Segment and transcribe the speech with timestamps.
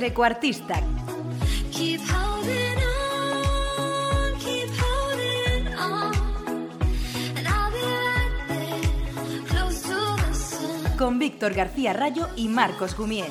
[0.00, 0.80] Trecuartista.
[1.76, 2.00] Keep.
[10.96, 13.30] Con Víctor García Rayo y Marcos Gumiel.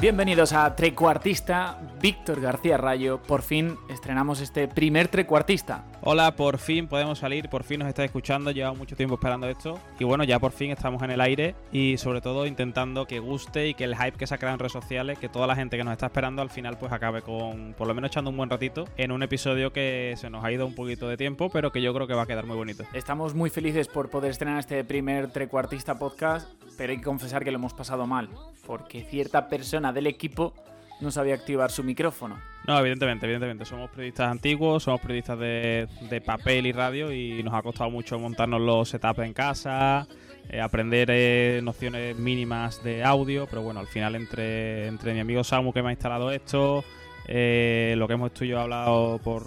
[0.00, 3.20] Bienvenidos a Trecuartista, Víctor García Rayo.
[3.20, 5.84] Por fin estrenamos este primer Trecuartista.
[6.00, 9.78] Hola, por fin podemos salir, por fin nos estáis escuchando, llevamos mucho tiempo esperando esto
[9.98, 13.68] y bueno, ya por fin estamos en el aire y sobre todo intentando que guste
[13.68, 15.76] y que el hype que se ha creado en redes sociales, que toda la gente
[15.76, 18.48] que nos está esperando al final pues acabe con por lo menos echando un buen
[18.48, 21.82] ratito en un episodio que se nos ha ido un poquito de tiempo, pero que
[21.82, 22.84] yo creo que va a quedar muy bonito.
[22.94, 27.50] Estamos muy felices por poder estrenar este primer Trecuartista podcast, pero hay que confesar que
[27.50, 28.30] lo hemos pasado mal,
[28.66, 30.54] porque cierta persona del equipo
[31.00, 32.38] no sabía activar su micrófono.
[32.66, 37.54] No, evidentemente, evidentemente, somos periodistas antiguos, somos periodistas de, de papel y radio y nos
[37.54, 40.06] ha costado mucho montarnos los setups en casa,
[40.48, 45.42] eh, aprender eh, nociones mínimas de audio, pero bueno, al final entre, entre mi amigo
[45.42, 46.84] Samu que me ha instalado esto,
[47.26, 49.46] eh, lo que hemos tú y yo hablado por,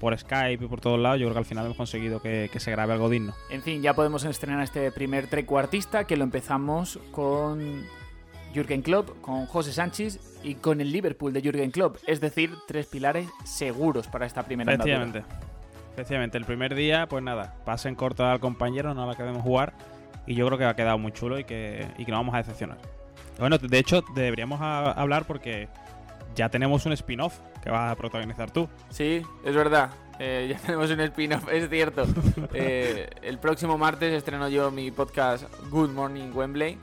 [0.00, 2.60] por Skype y por todos lados, yo creo que al final hemos conseguido que, que
[2.60, 3.34] se grabe algo digno.
[3.50, 7.84] En fin, ya podemos estrenar este primer Trecuartista que lo empezamos con
[8.54, 11.96] Jürgen Klopp, con José Sánchez y con el Liverpool de Jürgen Klopp.
[12.06, 14.96] Es decir, tres pilares seguros para esta primera andadura.
[15.02, 15.34] Efectivamente.
[15.92, 19.74] Efectivamente, el primer día, pues nada, pasen corto al compañero, no la queremos jugar.
[20.26, 22.38] Y yo creo que ha quedado muy chulo y que, y que no vamos a
[22.38, 22.78] decepcionar.
[23.38, 25.68] Bueno, de hecho, deberíamos a- hablar porque
[26.34, 28.68] ya tenemos un spin-off que vas a protagonizar tú.
[28.90, 29.90] Sí, es verdad.
[30.18, 32.06] Eh, ya tenemos un spin-off, es cierto.
[32.54, 36.78] Eh, el próximo martes estreno yo mi podcast Good Morning Wembley.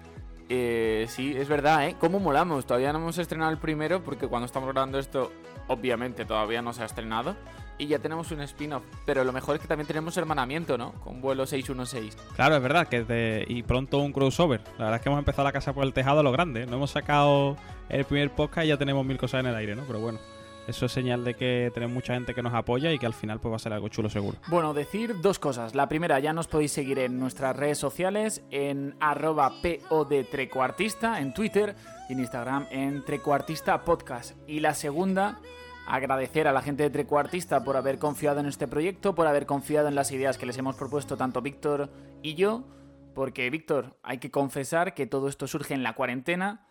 [0.54, 1.96] Eh, sí, es verdad, ¿eh?
[1.98, 2.66] ¿Cómo molamos?
[2.66, 5.32] Todavía no hemos estrenado el primero porque cuando estamos grabando esto,
[5.70, 7.38] obviamente todavía no se ha estrenado.
[7.78, 8.84] Y ya tenemos un spin-off.
[9.06, 10.92] Pero lo mejor es que también tenemos hermanamiento, ¿no?
[11.06, 12.17] Con vuelo 616.
[12.36, 14.60] Claro, es verdad, que y pronto un crossover.
[14.78, 16.66] La verdad es que hemos empezado la casa por el tejado a lo grande.
[16.66, 17.56] No hemos sacado
[17.88, 19.84] el primer podcast y ya tenemos mil cosas en el aire, ¿no?
[19.88, 20.20] Pero bueno,
[20.67, 23.39] eso es señal de que tenemos mucha gente que nos apoya y que al final
[23.39, 24.38] pues va a ser algo chulo seguro.
[24.48, 25.76] Bueno, decir dos cosas.
[25.76, 29.54] La primera, ya nos podéis seguir en nuestras redes sociales, en arroba
[29.89, 31.76] podtrecuartista, en Twitter
[32.10, 34.36] y en Instagram en Trecuartista Podcast.
[34.48, 35.39] Y la segunda,
[35.88, 39.88] agradecer a la gente de Trecuartista por haber confiado en este proyecto, por haber confiado
[39.88, 41.89] en las ideas que les hemos propuesto tanto Víctor
[42.22, 42.64] y yo.
[43.14, 46.66] Porque, Víctor, hay que confesar que todo esto surge en la cuarentena,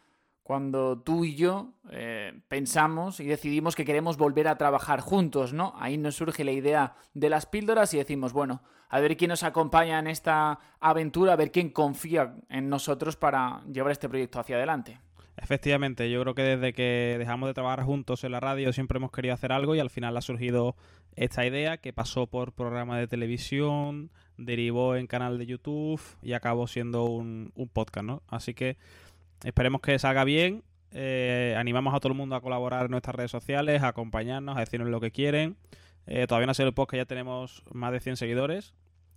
[0.51, 5.75] cuando tú y yo eh, pensamos y decidimos que queremos volver a trabajar juntos, ¿no?
[5.79, 9.45] Ahí nos surge la idea de las píldoras y decimos, bueno, a ver quién nos
[9.45, 14.57] acompaña en esta aventura, a ver quién confía en nosotros para llevar este proyecto hacia
[14.57, 14.99] adelante.
[15.37, 19.13] Efectivamente, yo creo que desde que dejamos de trabajar juntos en la radio siempre hemos
[19.13, 20.75] querido hacer algo y al final ha surgido
[21.15, 26.67] esta idea que pasó por programa de televisión, derivó en canal de YouTube y acabó
[26.67, 28.23] siendo un, un podcast, ¿no?
[28.27, 28.79] Así que
[29.45, 30.63] esperemos que salga bien.
[30.93, 34.61] eh, animamos a todo el mundo a colaborar en nuestras redes sociales, a acompañarnos, a
[34.61, 35.57] decirnos lo que quieren.
[36.07, 38.75] Eh, todavía no ha sido el podcast, ya tenemos más de 100 seguidores.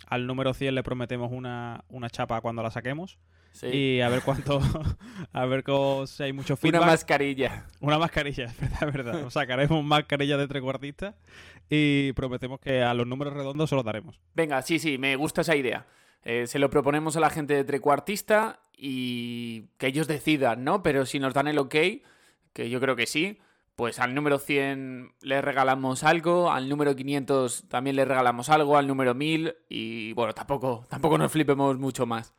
[0.07, 3.17] Al número 100 le prometemos una, una chapa cuando la saquemos.
[3.53, 3.67] Sí.
[3.67, 4.59] Y a ver cuánto,
[5.33, 6.85] a ver cómo, si hay mucho Una feedback.
[6.85, 7.65] mascarilla.
[7.79, 9.23] Una mascarilla, es verdad, es verdad.
[9.25, 11.15] Os sacaremos mascarillas de trecuartistas
[11.69, 14.19] y prometemos que a los números redondos se los daremos.
[14.35, 15.85] Venga, sí, sí, me gusta esa idea.
[16.23, 20.83] Eh, se lo proponemos a la gente de Trecuartista y que ellos decidan, ¿no?
[20.83, 21.75] Pero si nos dan el ok,
[22.53, 23.39] que yo creo que sí,
[23.75, 28.87] pues al número 100 le regalamos algo, al número 500 también le regalamos algo, al
[28.87, 32.33] número 1000 y bueno, tampoco, tampoco nos flipemos mucho más.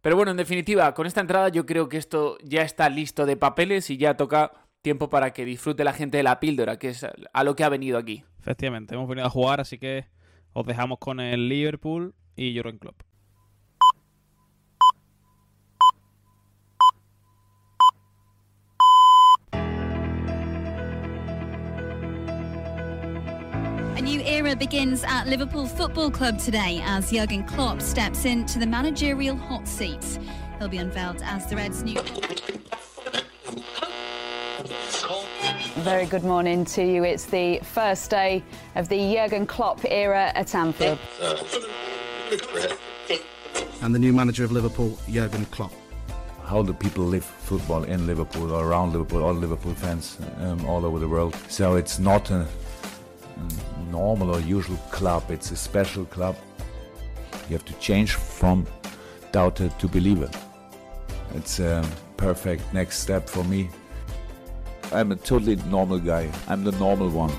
[0.00, 3.36] Pero bueno, en definitiva, con esta entrada yo creo que esto ya está listo de
[3.36, 7.04] papeles y ya toca tiempo para que disfrute la gente de la píldora, que es
[7.04, 8.24] a lo que ha venido aquí.
[8.40, 10.06] Efectivamente, hemos venido a jugar, así que
[10.52, 13.07] os dejamos con el Liverpool y Jurgen Klopp.
[24.08, 29.36] New era begins at Liverpool Football Club today as Jurgen Klopp steps into the managerial
[29.36, 30.18] hot seat.
[30.58, 32.00] He'll be unveiled as the Reds' new.
[35.82, 37.04] Very good morning to you.
[37.04, 38.42] It's the first day
[38.76, 40.98] of the Jurgen Klopp era at Anfield.
[43.82, 45.72] and the new manager of Liverpool, Jurgen Klopp.
[46.46, 50.86] how do people live football in Liverpool or around Liverpool, all Liverpool fans um, all
[50.86, 51.36] over the world.
[51.50, 52.46] So it's not a,
[53.76, 56.36] a normal or usual club, it's a special club.
[57.48, 58.66] You have to change from
[59.32, 60.30] doubter to believer.
[61.34, 61.84] It's a
[62.16, 63.70] perfect next step for me.
[64.92, 67.32] I'm a totally normal guy, I'm the normal one.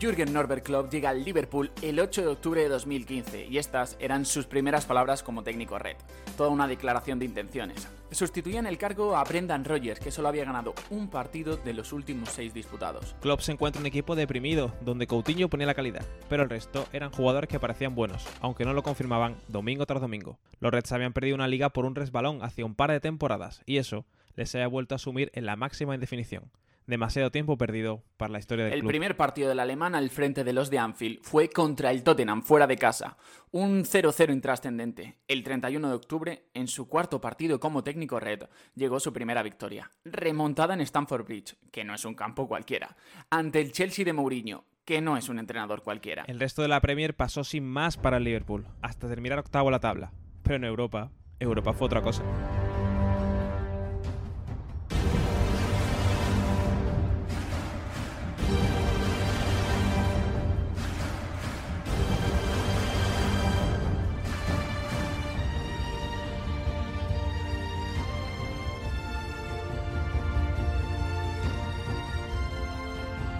[0.00, 4.24] Jürgen Norbert Klopp llega al Liverpool el 8 de octubre de 2015 y estas eran
[4.24, 5.96] sus primeras palabras como técnico red.
[6.36, 7.88] Toda una declaración de intenciones.
[8.12, 11.92] Sustituía en el cargo a Brendan Rodgers, que solo había ganado un partido de los
[11.92, 13.16] últimos seis disputados.
[13.20, 17.10] Klopp se encuentra un equipo deprimido, donde Coutinho ponía la calidad, pero el resto eran
[17.10, 20.38] jugadores que parecían buenos, aunque no lo confirmaban domingo tras domingo.
[20.60, 23.78] Los Reds habían perdido una liga por un resbalón hace un par de temporadas, y
[23.78, 24.06] eso
[24.36, 26.52] les había vuelto a sumir en la máxima indefinición
[26.88, 28.88] demasiado tiempo perdido para la historia del El club.
[28.88, 32.66] primer partido del alemán al frente de los de Anfield fue contra el Tottenham fuera
[32.66, 33.16] de casa,
[33.50, 35.18] un 0-0 intrascendente.
[35.28, 38.44] El 31 de octubre, en su cuarto partido como técnico red,
[38.74, 42.96] llegó su primera victoria, remontada en Stamford Bridge, que no es un campo cualquiera,
[43.30, 46.24] ante el Chelsea de Mourinho, que no es un entrenador cualquiera.
[46.26, 49.80] El resto de la Premier pasó sin más para el Liverpool, hasta terminar octavo la
[49.80, 50.10] tabla.
[50.42, 52.22] Pero en Europa, Europa fue otra cosa.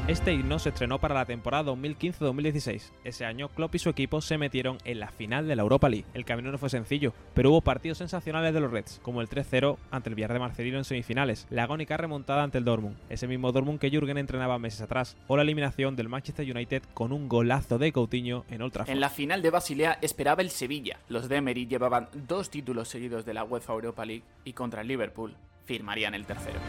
[0.08, 2.92] Este himno se estrenó para la temporada 2015-2016.
[3.04, 6.06] Ese año, Klopp y su equipo se metieron en la final de la Europa League.
[6.14, 9.76] El camino no fue sencillo, pero hubo partidos sensacionales de los Reds, como el 3-0
[9.90, 13.52] ante el Villarreal de Marcelino en semifinales, la agónica remontada ante el Dortmund, ese mismo
[13.52, 17.76] Dortmund que Jürgen entrenaba meses atrás, o la eliminación del Manchester United con un golazo
[17.76, 18.94] de Coutinho en Old Trafford.
[18.94, 21.00] En la final de Basilea esperaba el Sevilla.
[21.10, 24.88] Los de Emery llevaban dos títulos seguidos de la UEFA Europa League y contra el
[24.88, 26.60] Liverpool firmarían el tercero.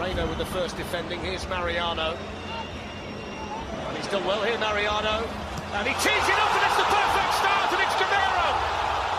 [0.00, 1.20] Moreno with the first defending.
[1.20, 2.16] Here's Mariano.
[2.16, 5.28] And he's done well here, Mariano.
[5.76, 8.48] And he tees it up, and it's the perfect start, and it's Camaro.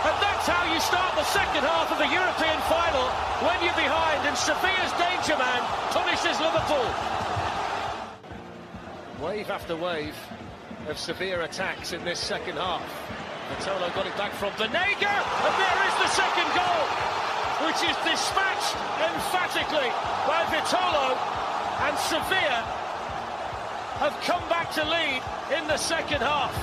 [0.09, 3.05] And that's how you start the second half of the European final
[3.45, 5.61] when you're behind, and Sevilla's danger man
[5.93, 6.89] punishes Liverpool.
[9.21, 10.17] Wave after wave
[10.89, 12.81] of severe attacks in this second half.
[13.53, 15.13] Vitolo got it back from Benega,
[15.45, 17.10] and there is the second goal
[17.65, 18.75] which is dispatched
[19.09, 19.89] emphatically
[20.27, 21.15] by Vitolo,
[21.85, 22.61] and Sevilla
[23.99, 25.21] have come back to lead
[25.57, 26.53] in the second half.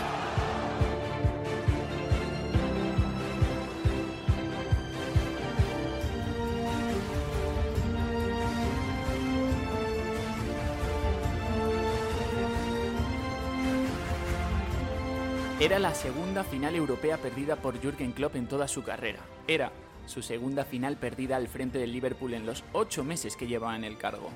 [15.60, 19.18] Era la segunda final europea perdida por Jürgen Klopp en toda su carrera.
[19.48, 19.72] Era
[20.08, 23.84] su segunda final perdida al frente del Liverpool en los ocho meses que llevaba en
[23.84, 24.30] el cargo.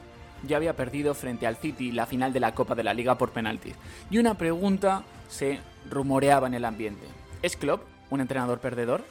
[0.46, 3.30] Ya había perdido frente al City la final de la Copa de la Liga por
[3.30, 3.74] penaltis.
[4.10, 7.06] Y una pregunta se rumoreaba en el ambiente.
[7.42, 9.04] ¿Es Klopp un entrenador perdedor?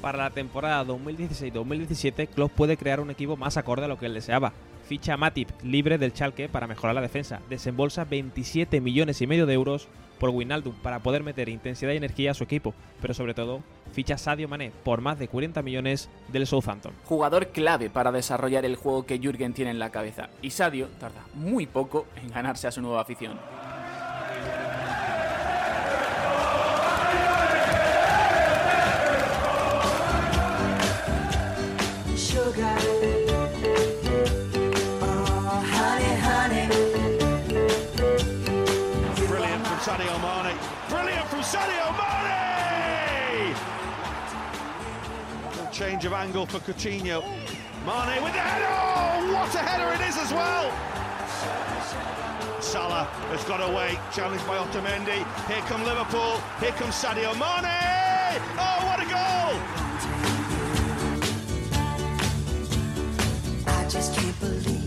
[0.00, 4.14] Para la temporada 2016-2017, Klopp puede crear un equipo más acorde a lo que él
[4.14, 4.52] deseaba.
[4.86, 7.40] Ficha a Matip, libre del Schalke, para mejorar la defensa.
[7.50, 9.88] Desembolsa 27 millones y medio de euros
[10.18, 12.74] por Wijnaldum para poder meter intensidad y energía a su equipo.
[13.00, 13.62] Pero sobre todo,
[13.92, 16.92] ficha Sadio Mané por más de 40 millones del Southampton.
[17.04, 20.30] Jugador clave para desarrollar el juego que Jürgen tiene en la cabeza.
[20.42, 23.38] Y Sadio tarda muy poco en ganarse a su nueva afición.
[45.88, 47.22] Change of angle for Coutinho.
[47.86, 48.66] Mane with the header.
[48.68, 50.70] Oh, what a header it is as well!
[52.60, 55.24] Salah has got away, challenged by Otamendi.
[55.46, 56.42] Here come Liverpool.
[56.60, 57.72] Here comes Sadio Mane.
[58.58, 59.54] Oh, what a goal!
[63.66, 64.77] I just can't believe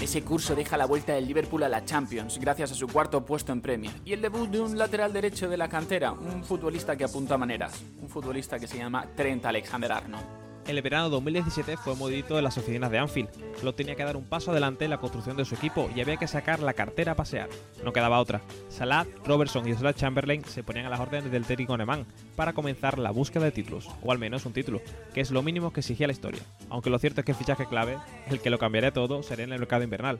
[0.00, 3.52] Ese curso deja la vuelta del Liverpool a la Champions gracias a su cuarto puesto
[3.52, 7.04] en Premier y el debut de un lateral derecho de la cantera, un futbolista que
[7.04, 10.43] apunta maneras, un futbolista que se llama Trent Alexander-Arnold.
[10.66, 13.28] El verano 2017 fue modito en las oficinas de Anfield.
[13.60, 16.16] Klopp tenía que dar un paso adelante en la construcción de su equipo y había
[16.16, 17.50] que sacar la cartera a pasear.
[17.84, 18.40] No quedaba otra.
[18.70, 22.98] Salah, Robertson y Oxlade Chamberlain se ponían a las órdenes del técnico alemán para comenzar
[22.98, 24.80] la búsqueda de títulos, o al menos un título,
[25.12, 26.40] que es lo mínimo que exigía la historia.
[26.70, 29.52] Aunque lo cierto es que el fichaje clave, el que lo cambiaría todo, sería en
[29.52, 30.18] el mercado invernal.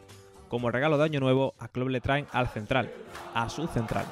[0.49, 2.93] Como regalo de año nuevo, a Klopp le traen al central,
[3.33, 4.05] a su central.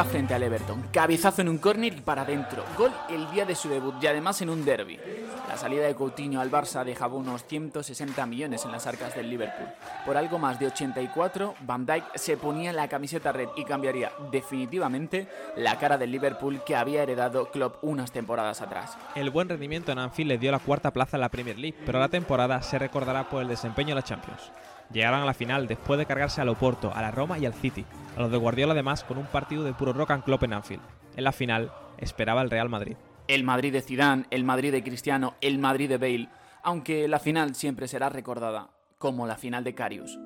[0.00, 0.88] Frente al Everton.
[0.90, 2.64] Cabezazo en un córner y para adentro.
[2.78, 4.98] Gol el día de su debut y además en un derby.
[5.48, 9.68] La salida de Coutinho al Barça dejaba unos 160 millones en las arcas del Liverpool.
[10.06, 15.28] Por algo más de 84, Van Dijk se ponía la camiseta red y cambiaría definitivamente
[15.56, 18.96] la cara del Liverpool que había heredado Klopp unas temporadas atrás.
[19.14, 22.00] El buen rendimiento en Anfield le dio la cuarta plaza en la Premier League, pero
[22.00, 24.50] la temporada se recordará por el desempeño en la Champions.
[24.92, 27.84] Llegaron a la final después de cargarse al Oporto, a la Roma y al City,
[28.16, 30.82] a los de Guardiola además con un partido de puro rock and club en Anfield.
[31.16, 32.96] En la final esperaba el Real Madrid
[33.28, 36.28] el Madrid de Zidane, el Madrid de Cristiano, el Madrid de Bale,
[36.62, 40.18] aunque la final siempre será recordada como la final de Carius.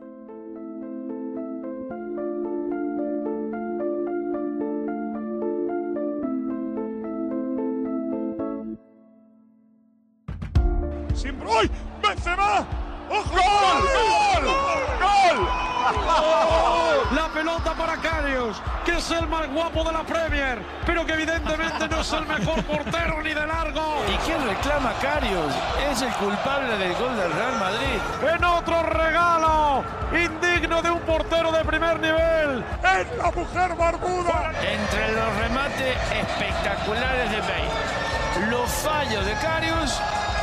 [17.87, 22.13] Para Carius, que es el más guapo de la Premier, pero que evidentemente no es
[22.13, 24.03] el mejor portero ni de largo.
[24.13, 25.55] ¿Y quién reclama Carius?
[25.89, 28.35] Es el culpable del gol del Real Madrid.
[28.35, 32.65] En otro regalo, indigno de un portero de primer nivel.
[32.83, 34.53] ¡Es la mujer barbuda!
[34.61, 40.01] Entre los remates espectaculares de Bale, los fallos de Carius,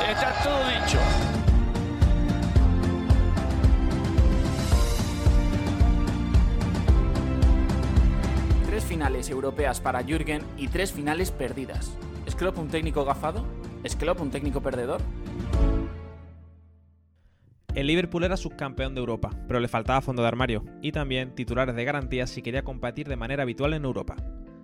[0.07, 0.99] está todo dicho.
[8.93, 11.97] Finales europeas para Jürgen y tres finales perdidas.
[12.27, 13.43] ¿Es Klopp un técnico gafado?
[13.83, 15.01] ¿Es Klopp un técnico perdedor?
[17.73, 21.75] El Liverpool era subcampeón de Europa, pero le faltaba fondo de armario y también titulares
[21.75, 24.15] de garantía si quería competir de manera habitual en Europa.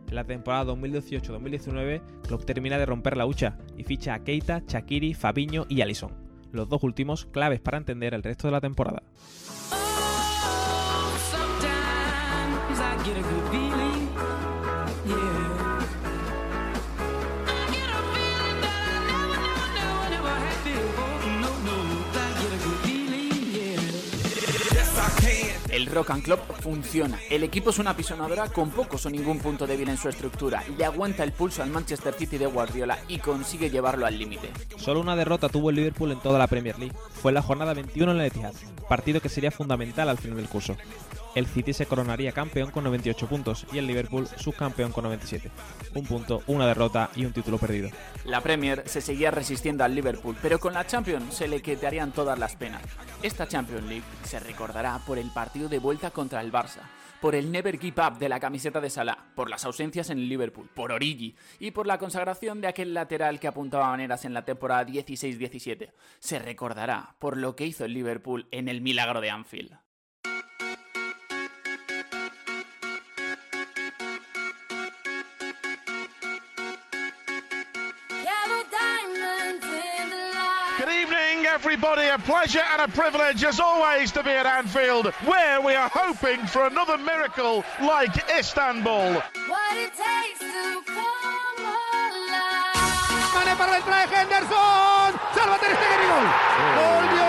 [0.08, 5.16] En la temporada 2018-2019, Klopp termina de romper la hucha y ficha a Keita, Shakiri,
[5.16, 6.14] Fabinho y Alisson,
[6.52, 9.02] los dos últimos claves para entender el resto de la temporada.
[25.72, 27.20] El Rock and Club funciona.
[27.30, 30.64] El equipo es una pisonadora con pocos o ningún punto débil en su estructura.
[30.78, 34.50] Le aguanta el pulso al Manchester City de Guardiola y consigue llevarlo al límite.
[34.78, 36.96] Solo una derrota tuvo el Liverpool en toda la Premier League.
[37.22, 38.54] Fue la jornada 21 en el Etihad,
[38.88, 40.76] partido que sería fundamental al final del curso
[41.40, 45.50] el City se coronaría campeón con 98 puntos y el Liverpool subcampeón con 97.
[45.96, 47.90] Un punto, una derrota y un título perdido.
[48.26, 52.38] La Premier se seguía resistiendo al Liverpool, pero con la Champions se le quitarían todas
[52.38, 52.84] las penas.
[53.24, 56.82] Esta Champions League se recordará por el partido de vuelta contra el Barça,
[57.22, 60.30] por el Never Give Up de la camiseta de Salah, por las ausencias en el
[60.30, 64.46] Liverpool, por Origi y por la consagración de aquel lateral que apuntaba maneras en la
[64.46, 65.92] temporada 16-17.
[66.20, 69.89] Se recordará por lo que hizo el Liverpool en el milagro de Anfield.
[81.50, 82.08] Everybody.
[82.08, 86.46] A pleasure and a privilege, as always, to be at Anfield, where we are hoping
[86.46, 89.14] for another miracle like Istanbul.
[89.14, 92.70] What it takes to come alive.
[93.34, 95.20] Mane para el traje Henderson.
[95.34, 96.26] Salva Ter Stegen gol.
[96.26, 96.76] Oh.
[96.78, 97.29] Gol de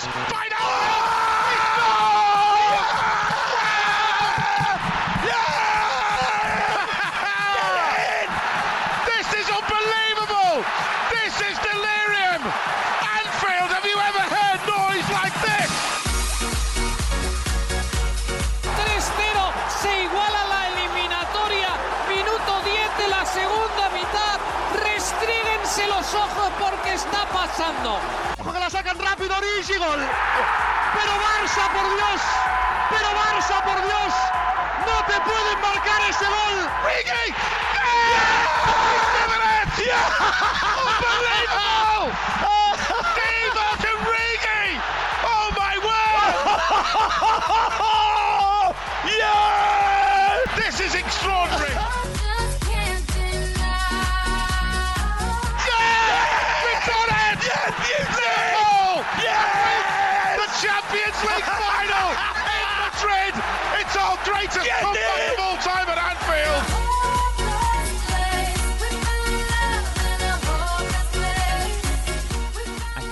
[0.00, 0.49] By
[29.60, 30.00] Origi, gol.
[30.94, 32.22] Pero Barça, por Dios.
[32.88, 34.14] Pero Barça, por Dios.
[34.86, 36.66] No te pueden marcar ese gol.
[39.76, 39.84] Yeah!
[39.84, 40.66] yeah!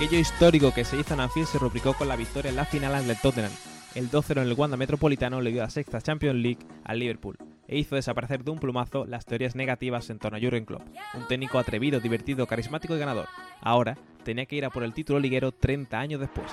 [0.09, 3.05] Aquello histórico que se hizo en Anfield se rubricó con la victoria en la final
[3.05, 3.51] del Tottenham.
[3.93, 7.37] El 2-0 en el Wanda Metropolitano le dio la sexta Champions League al Liverpool
[7.67, 10.81] e hizo desaparecer de un plumazo las teorías negativas en torno a Jurgen Klopp,
[11.13, 13.27] un técnico atrevido, divertido, carismático y ganador.
[13.61, 16.47] Ahora tenía que ir a por el título liguero 30 años después.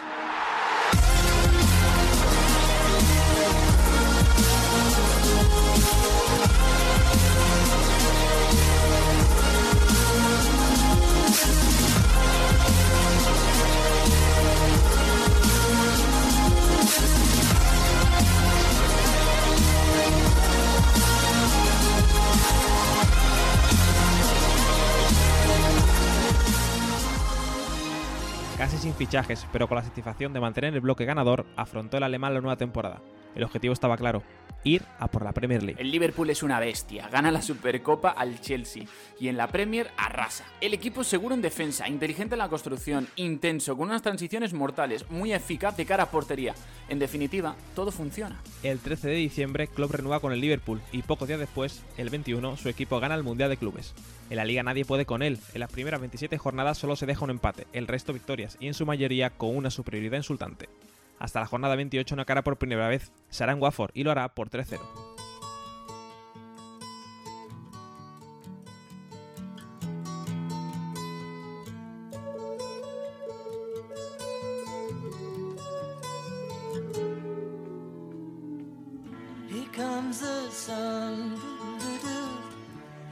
[28.56, 32.32] Casi sin fichajes, pero con la satisfacción de mantener el bloque ganador, afrontó el alemán
[32.32, 33.02] la nueva temporada.
[33.36, 34.22] El objetivo estaba claro,
[34.64, 35.80] ir a por la Premier League.
[35.80, 38.84] El Liverpool es una bestia, gana la Supercopa al Chelsea
[39.20, 40.44] y en la Premier arrasa.
[40.60, 45.08] El equipo es seguro en defensa, inteligente en la construcción, intenso, con unas transiciones mortales,
[45.10, 46.54] muy eficaz de cara a portería.
[46.88, 48.40] En definitiva, todo funciona.
[48.62, 52.56] El 13 de diciembre, Klopp renueva con el Liverpool y pocos días después, el 21,
[52.56, 53.94] su equipo gana el Mundial de Clubes.
[54.30, 57.24] En la liga nadie puede con él, en las primeras 27 jornadas solo se deja
[57.24, 60.68] un empate, el resto victorias y en su mayoría con una superioridad insultante.
[61.18, 64.50] Hasta la jornada 28 no cara por primera vez Sarán Wafford y lo hará por
[64.50, 64.80] 3-0.
[79.48, 81.36] Here comes the sun.
[81.78, 82.28] doo-doo-doo.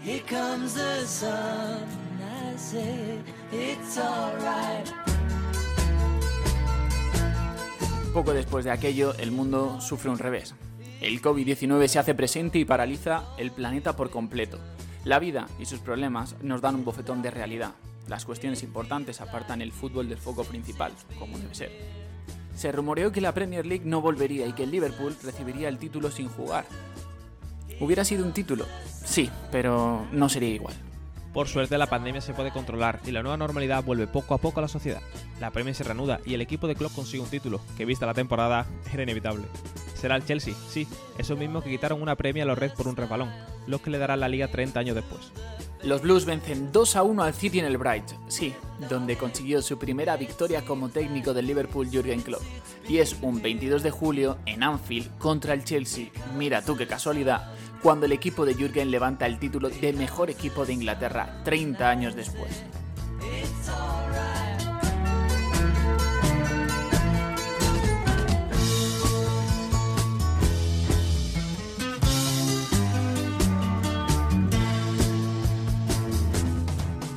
[0.01, 1.87] Here comes the sun.
[2.23, 3.19] I say
[3.53, 5.14] it's alright.
[8.15, 10.55] Poco después de aquello, el mundo sufre un revés.
[11.01, 14.61] El COVID-19 se hace presente y paraliza el planeta por completo.
[15.05, 17.73] La vida y sus problemas nos dan un bofetón de realidad.
[18.07, 21.73] Las cuestiones importantes apartan el fútbol del foco principal, como debe ser.
[22.55, 26.13] Se rumoreó que la Premier League no volvería y que el Liverpool recibiría el título
[26.13, 26.67] sin jugar.
[27.81, 28.65] ¿Hubiera sido un título?
[29.05, 30.77] Sí, pero no sería igual.
[31.35, 34.61] Por suerte la pandemia se puede controlar y la nueva normalidad vuelve poco a poco
[34.61, 35.03] a la sociedad.
[35.41, 38.15] La Premier se reanuda y el equipo de Klopp consigue un título, que vista la
[38.15, 39.45] temporada era inevitable.
[39.97, 40.87] Será el Chelsea, sí,
[41.19, 43.33] esos mismos que quitaron una premia a los Reds por un resbalón,
[43.67, 45.33] los que le darán la liga 30 años después.
[45.83, 48.55] Los Blues vencen 2 a 1 al City en el Bright, sí,
[48.89, 52.43] donde consiguió su primera victoria como técnico del Liverpool Jurgen Klopp.
[52.89, 56.07] Y es un 22 de julio en Anfield contra el Chelsea.
[56.39, 57.54] Mira tú qué casualidad,
[57.85, 62.17] cuando el equipo de Jurgen levanta el título de mejor equipo de Inglaterra 30 años
[62.17, 62.65] después.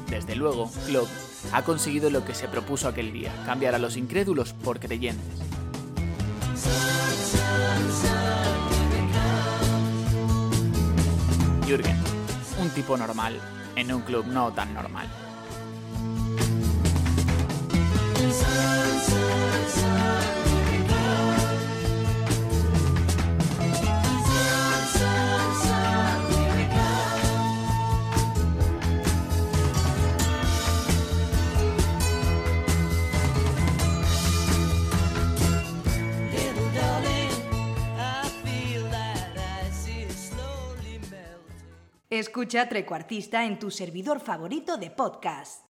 [0.09, 1.07] Desde luego, Klopp
[1.53, 5.56] ha conseguido lo que se propuso aquel día, cambiar a los incrédulos por creyentes.
[11.67, 11.97] Jürgen,
[12.61, 13.41] un tipo normal
[13.75, 15.09] en un club no tan normal.
[42.17, 45.66] Escucha Trecuartista en tu servidor favorito de podcast.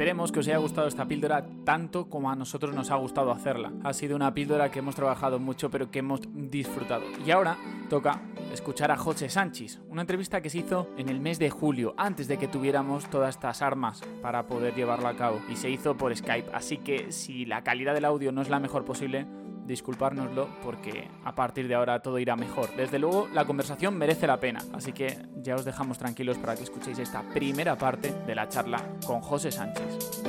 [0.00, 3.70] Esperemos que os haya gustado esta píldora tanto como a nosotros nos ha gustado hacerla.
[3.84, 7.02] Ha sido una píldora que hemos trabajado mucho pero que hemos disfrutado.
[7.26, 7.58] Y ahora
[7.90, 11.92] toca escuchar a José Sánchez, una entrevista que se hizo en el mes de julio,
[11.98, 15.42] antes de que tuviéramos todas estas armas para poder llevarla a cabo.
[15.50, 18.58] Y se hizo por Skype, así que si la calidad del audio no es la
[18.58, 19.26] mejor posible,
[19.70, 22.74] disculpárnoslo porque a partir de ahora todo irá mejor.
[22.76, 26.64] Desde luego la conversación merece la pena, así que ya os dejamos tranquilos para que
[26.64, 30.22] escuchéis esta primera parte de la charla con José Sánchez.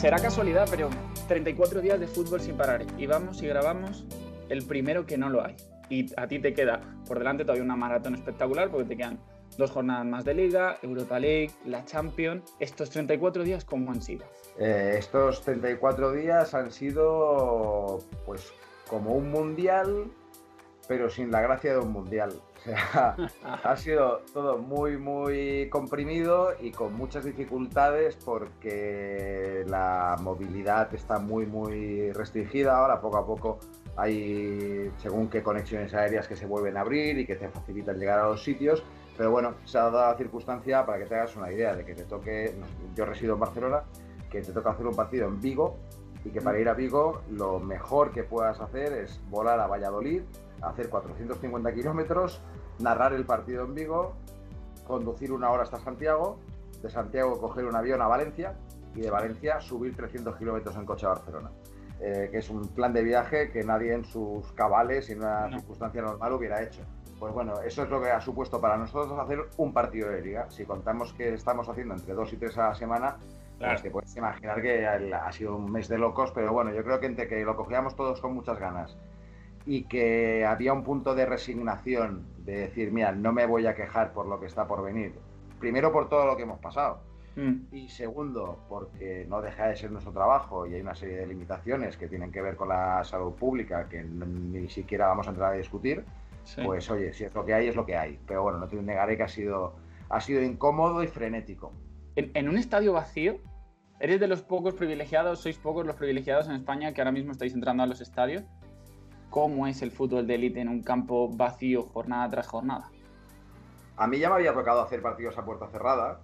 [0.00, 0.88] Será casualidad, pero
[1.28, 2.86] 34 días de fútbol sin parar.
[2.96, 4.06] Y vamos y grabamos
[4.48, 5.54] el primero que no lo hay.
[5.90, 9.18] Y a ti te queda por delante todavía una maratón espectacular porque te quedan
[9.58, 12.44] dos jornadas más de Liga, Europa League, la Champions.
[12.60, 14.24] Estos 34 días, ¿cómo han sido?
[14.58, 18.52] Eh, estos 34 días han sido pues
[18.88, 20.06] como un mundial,
[20.88, 22.40] pero sin la gracia de un mundial.
[22.56, 23.16] O sea,
[23.64, 31.46] ha sido todo muy, muy comprimido y con muchas dificultades porque la movilidad está muy,
[31.46, 32.76] muy restringida.
[32.76, 33.58] Ahora, poco a poco,
[33.96, 38.20] hay según qué conexiones aéreas que se vuelven a abrir y que te facilitan llegar
[38.20, 38.82] a los sitios.
[39.16, 41.94] Pero bueno, se ha dado la circunstancia para que te hagas una idea de que
[41.94, 42.54] te toque.
[42.94, 43.82] Yo resido en Barcelona,
[44.30, 45.76] que te toca hacer un partido en Vigo
[46.24, 50.22] y que para ir a Vigo lo mejor que puedas hacer es volar a Valladolid
[50.62, 52.40] hacer 450 kilómetros,
[52.78, 54.12] narrar el partido en Vigo,
[54.86, 56.38] conducir una hora hasta Santiago,
[56.82, 58.54] de Santiago coger un avión a Valencia
[58.94, 61.50] y de Valencia subir 300 kilómetros en coche a Barcelona.
[62.02, 65.50] Eh, que es un plan de viaje que nadie en sus cabales y en una
[65.50, 66.80] circunstancia normal hubiera hecho.
[67.18, 70.50] Pues bueno, eso es lo que ha supuesto para nosotros hacer un partido de liga.
[70.50, 73.18] Si contamos que estamos haciendo entre dos y tres a la semana,
[73.58, 76.98] pues te puedes imaginar que ha sido un mes de locos, pero bueno, yo creo
[76.98, 78.96] que entre que lo cogíamos todos con muchas ganas
[79.66, 84.14] y que había un punto de resignación, de decir, mira, no me voy a quejar
[84.14, 85.12] por lo que está por venir.
[85.58, 87.02] Primero por todo lo que hemos pasado.
[87.40, 87.74] Mm.
[87.74, 91.96] Y segundo, porque no deja de ser nuestro trabajo y hay una serie de limitaciones
[91.96, 95.56] que tienen que ver con la salud pública que ni siquiera vamos a entrar a
[95.56, 96.04] discutir.
[96.62, 98.18] Pues oye, si es lo que hay, es lo que hay.
[98.26, 99.74] Pero bueno, no te negaré que ha sido,
[100.10, 101.72] ha sido incómodo y frenético.
[102.14, 103.36] En, en un estadio vacío,
[104.00, 107.54] eres de los pocos privilegiados, sois pocos los privilegiados en España que ahora mismo estáis
[107.54, 108.42] entrando a los estadios
[109.30, 112.90] cómo es el fútbol de élite en un campo vacío jornada tras jornada.
[113.96, 116.20] A mí ya me había tocado hacer partidos a puerta cerrada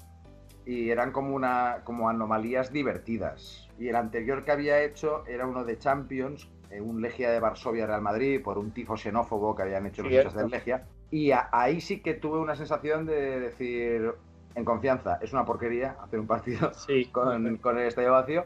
[0.66, 3.70] y eran como, una, como anomalías divertidas.
[3.78, 7.86] Y el anterior que había hecho era uno de Champions, eh, un Legia de Varsovia
[7.86, 10.84] Real Madrid, por un tifo xenófobo que habían hecho los hinchas del Legia.
[11.12, 14.12] Y ahí sí que tuve una sensación de decir,
[14.56, 16.72] en confianza, es una porquería hacer un partido
[17.12, 18.44] con, con, el estadio vacío.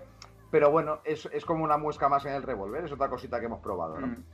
[0.50, 3.46] Pero bueno, es, es, como una muesca más en el revólver, es otra cosita que
[3.46, 3.98] hemos probado.
[3.98, 4.08] ¿no?
[4.08, 4.24] Mm.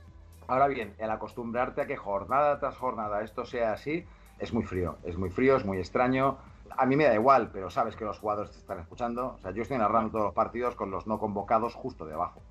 [0.47, 4.05] Ahora bien, el acostumbrarte a que jornada tras jornada esto sea así,
[4.39, 6.37] es muy frío, es muy frío, es muy extraño.
[6.75, 9.35] A mí me da igual, pero sabes que los jugadores te están escuchando.
[9.35, 12.41] O sea, yo estoy narrando todos los partidos con los no convocados justo debajo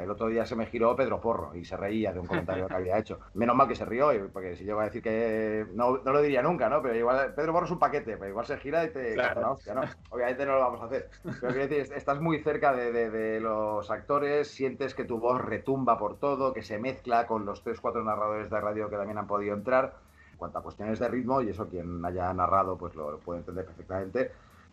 [0.00, 2.74] el otro día se me giró Pedro Porro y se reía de un comentario que
[2.74, 3.18] había hecho.
[3.34, 6.42] Menos mal que se rió, porque si llego a decir que no, no lo diría
[6.42, 6.82] nunca, ¿no?
[6.82, 9.52] Pero igual Pedro Porro es un paquete, pero igual se gira y te claro.
[9.52, 9.82] hostia, ¿no?
[10.10, 11.10] Obviamente no lo vamos a hacer.
[11.22, 15.98] Pero quiero decir, estás muy cerca de, de, los actores, sientes que tu voz retumba
[15.98, 19.26] por todo, que se mezcla con los tres, cuatro narradores de radio que también han
[19.26, 19.94] podido entrar.
[20.38, 24.32] Cuanto a cuestiones de ritmo, y eso quien haya narrado pues lo puede entender perfectamente,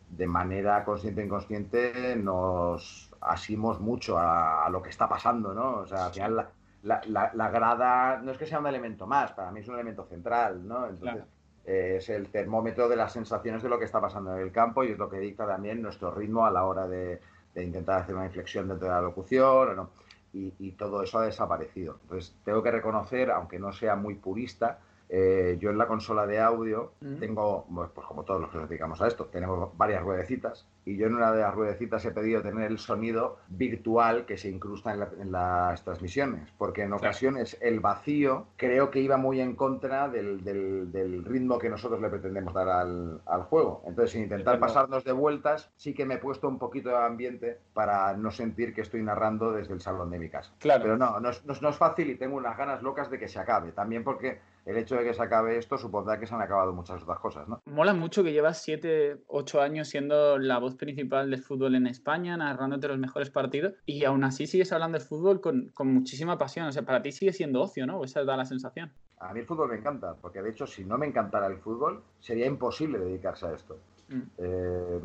[0.09, 5.79] de manera consciente e inconsciente nos asimos mucho a, lo que está pasando, ¿no?
[5.79, 6.47] O sea, al final
[6.83, 10.67] la, grada no es que sea un elemento más, para mí es un elemento central,
[10.67, 10.87] ¿no?
[10.87, 11.23] Entonces,
[11.65, 14.83] eh, es el termómetro de las sensaciones de lo que está pasando en el campo
[14.83, 17.19] y es lo que dicta también nuestro ritmo a la hora de,
[17.55, 19.89] intentar hacer una inflexión dentro de la locución, ¿no?
[20.33, 21.97] y, y todo eso ha desaparecido.
[22.03, 26.39] Entonces, tengo que reconocer, aunque no sea muy purista, eh, yo en la consola de
[26.39, 30.97] audio tengo, pues como todos los que nos dedicamos a esto, tenemos varias ruedecitas y
[30.97, 34.93] yo en una de las ruedecitas he pedido tener el sonido virtual que se incrusta
[34.93, 41.23] en, las transmisiones, porque en ocasiones el vacío creo que iba muy en contra del,
[41.25, 43.83] ritmo que nosotros le pretendemos dar al, juego.
[43.85, 47.59] Entonces, sin intentar pasarnos de vueltas, sí que me he puesto un poquito de ambiente
[47.75, 50.53] para no sentir que estoy narrando desde el salón de mi casa.
[50.59, 50.81] Claro.
[50.81, 51.29] Pero no, no
[51.69, 53.73] es fácil y tengo unas ganas locas de que se acabe.
[53.73, 57.03] También porque el hecho de que se acabe esto supondrá que se han acabado muchas
[57.03, 57.61] otras cosas, ¿no?
[57.65, 62.37] Mola mucho que llevas 7, 8 años siendo la voz principal del fútbol en España,
[62.37, 66.67] narrándote los mejores partidos, y aún así sigues hablando de fútbol con, muchísima pasión.
[66.67, 68.01] O sea, para ti sigue siendo ocio, ¿no?
[68.05, 68.93] Esa da la sensación.
[69.19, 72.01] A mí el fútbol me encanta, porque de hecho, si no me encantara el fútbol,
[72.21, 73.77] sería imposible dedicarse a esto.
[74.07, 74.21] Mm.
[74.37, 75.01] Eh,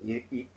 [0.00, 0.48] y, y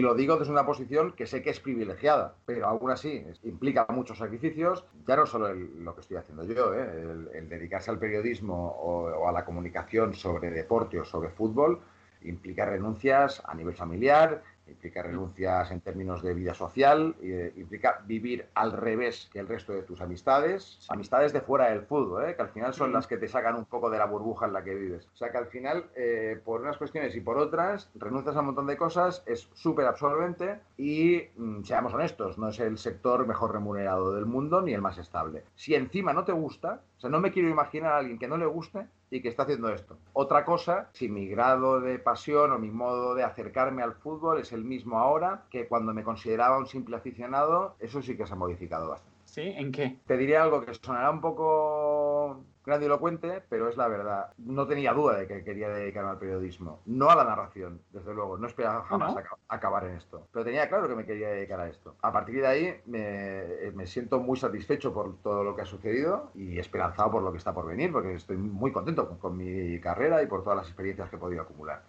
[0.00, 4.16] lo digo desde una posición que sé que es privilegiada, pero aún así implica muchos
[4.16, 7.28] sacrificios, ya no solo lo que estoy haciendo yo, ¿eh?
[7.34, 11.80] el, dedicarse al periodismo o, a la comunicación sobre deporte o sobre fútbol,
[12.22, 14.42] implica renuncias a nivel familiar,
[14.72, 19.72] implica renuncias en términos de vida social, eh, implica vivir al revés que el resto
[19.72, 22.36] de tus amistades, amistades de fuera del fútbol, ¿eh?
[22.36, 24.64] que al final son las que te sacan un poco de la burbuja en la
[24.64, 25.08] que vives.
[25.14, 28.46] O sea que al final, eh, por unas cuestiones y por otras, renuncias a un
[28.46, 33.52] montón de cosas, es súper absorbente y, mm, seamos honestos, no es el sector mejor
[33.52, 35.44] remunerado del mundo ni el más estable.
[35.54, 38.36] Si encima no te gusta, o sea, no me quiero imaginar a alguien que no
[38.36, 39.98] le guste y que está haciendo esto.
[40.14, 44.52] Otra cosa, si mi grado de pasión o mi modo de acercarme al fútbol es
[44.52, 48.36] el mismo ahora que cuando me consideraba un simple aficionado, eso sí que se ha
[48.36, 49.11] modificado bastante.
[49.32, 49.40] ¿Sí?
[49.56, 49.98] ¿En qué?
[50.06, 54.34] Te diré algo que sonará un poco grandilocuente, pero es la verdad.
[54.36, 58.36] No tenía duda de que quería dedicarme al periodismo, no a la narración, desde luego.
[58.36, 61.68] No esperaba jamás aca- acabar en esto, pero tenía claro que me quería dedicar a
[61.70, 61.96] esto.
[62.02, 66.30] A partir de ahí me, me siento muy satisfecho por todo lo que ha sucedido
[66.34, 69.80] y esperanzado por lo que está por venir, porque estoy muy contento con, con mi
[69.80, 71.82] carrera y por todas las experiencias que he podido acumular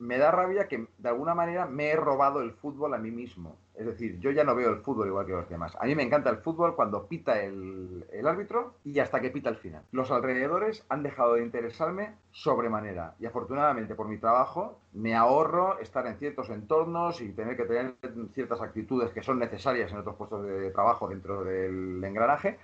[0.00, 3.58] me da rabia que de alguna manera me he robado el fútbol a mí mismo.
[3.80, 5.74] Es decir, yo ya no veo el fútbol igual que los demás.
[5.80, 9.56] A mí me encanta el fútbol cuando pita el, árbitro y hasta que pita el
[9.56, 9.82] final.
[9.90, 13.14] Los alrededores han dejado de interesarme sobremanera.
[13.18, 17.94] Y afortunadamente por mi trabajo me ahorro estar en ciertos entornos y tener que tener
[18.34, 22.58] ciertas actitudes que son necesarias en otros puestos de trabajo dentro del engranaje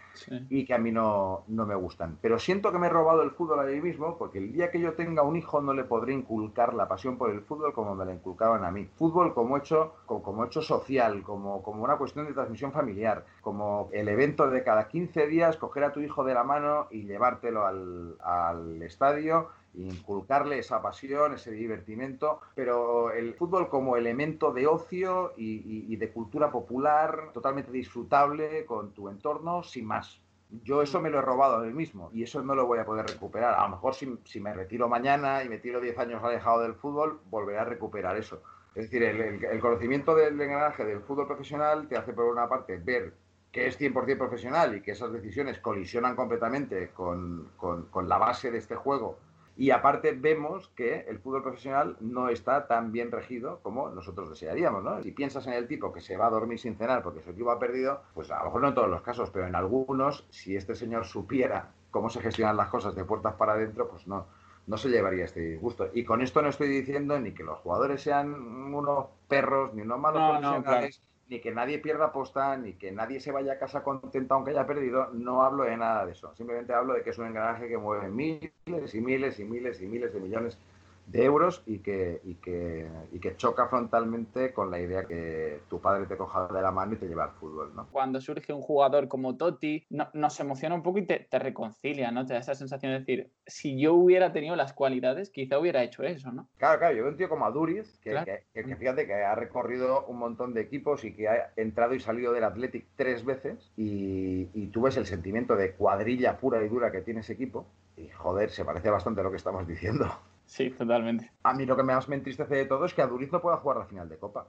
[0.51, 2.19] y que a mí no, no me gustan.
[2.21, 4.81] Pero siento que me he robado el fútbol a mí mismo porque el día que
[4.81, 8.05] yo tenga un hijo no le podré inculcar la pasión por el fútbol como me
[8.05, 8.89] la inculcaban a mí.
[8.97, 13.89] Fútbol como hecho, como, como hecho social, como, como una cuestión de transmisión familiar, como
[13.93, 17.67] el evento de cada 15 días, coger a tu hijo de la mano y llevártelo
[17.67, 25.33] al, al estadio inculcarle esa pasión, ese divertimento, pero el fútbol como elemento de ocio
[25.37, 30.21] y, y- y de cultura popular totalmente disfrutable con tu entorno, sin más.
[30.63, 32.85] Yo eso me lo he robado a mí mismo y eso no lo voy a
[32.85, 33.55] poder recuperar.
[33.59, 36.75] A lo mejor si, si me retiro mañana y me tiro 10 años alejado del
[36.75, 38.41] fútbol, volveré a recuperar eso.
[38.75, 42.49] Es decir, el, el- el conocimiento del engranaje del fútbol profesional te hace por una
[42.49, 43.13] parte ver
[43.51, 48.51] que es 100% profesional y que esas decisiones colisionan completamente con, con- con la base
[48.51, 49.19] de este juego.
[49.57, 54.85] Y aparte vemos que el fútbol profesional no está tan bien regido como nosotros desearíamos,
[54.85, 55.03] ¿no?
[55.03, 57.51] Si piensas en el tipo que se va a dormir sin cenar porque su equipo
[57.51, 60.57] ha perdido, pues a lo mejor no en todos los casos, pero en algunos, si
[60.57, 64.27] este señor supiera cómo se gestionan las cosas de puertas para adentro, pues no,
[64.67, 65.89] no se llevaría este disgusto.
[65.95, 69.99] Y con esto no estoy diciendo ni que los jugadores sean unos perros, ni unos
[69.99, 73.59] malos No, no, profesionales, ni que nadie pierda posta, ni que nadie se vaya a
[73.59, 75.09] casa contento aunque haya perdido.
[75.13, 76.35] No hablo de nada de eso.
[76.35, 79.87] Simplemente hablo de que es un engranaje que mueve miles y miles y miles y
[79.87, 80.59] miles de millones
[81.07, 85.81] de euros y que, y que, y que choca frontalmente con la idea que tu
[85.81, 87.87] padre te coja de la mano y te lleve al fútbol, ¿no?
[87.93, 92.11] Cuando surge un jugador como Totti, no- nos emociona un poco y te, te reconcilia,
[92.11, 92.27] ¿no?
[92.27, 96.03] Te da esa sensación de decir, si yo hubiera tenido las cualidades, quizá hubiera hecho
[96.03, 96.49] eso, ¿no?
[96.59, 98.25] Claro, claro, yo veo un tío como Aduriz, que, Claro.
[98.27, 101.95] que- que- que fíjate que ha recorrido un montón de equipos y que ha entrado
[101.95, 106.65] y salido del Athletic tres veces y, y tú ves el sentimiento de cuadrilla pura
[106.65, 107.67] y dura que tiene ese equipo
[107.97, 110.07] y joder, se parece bastante a lo que estamos diciendo.
[110.47, 111.31] Sí, totalmente.
[111.43, 113.79] A mí lo que más me entristece de todo es que Aduriz no pueda jugar
[113.79, 114.47] la final de Copa.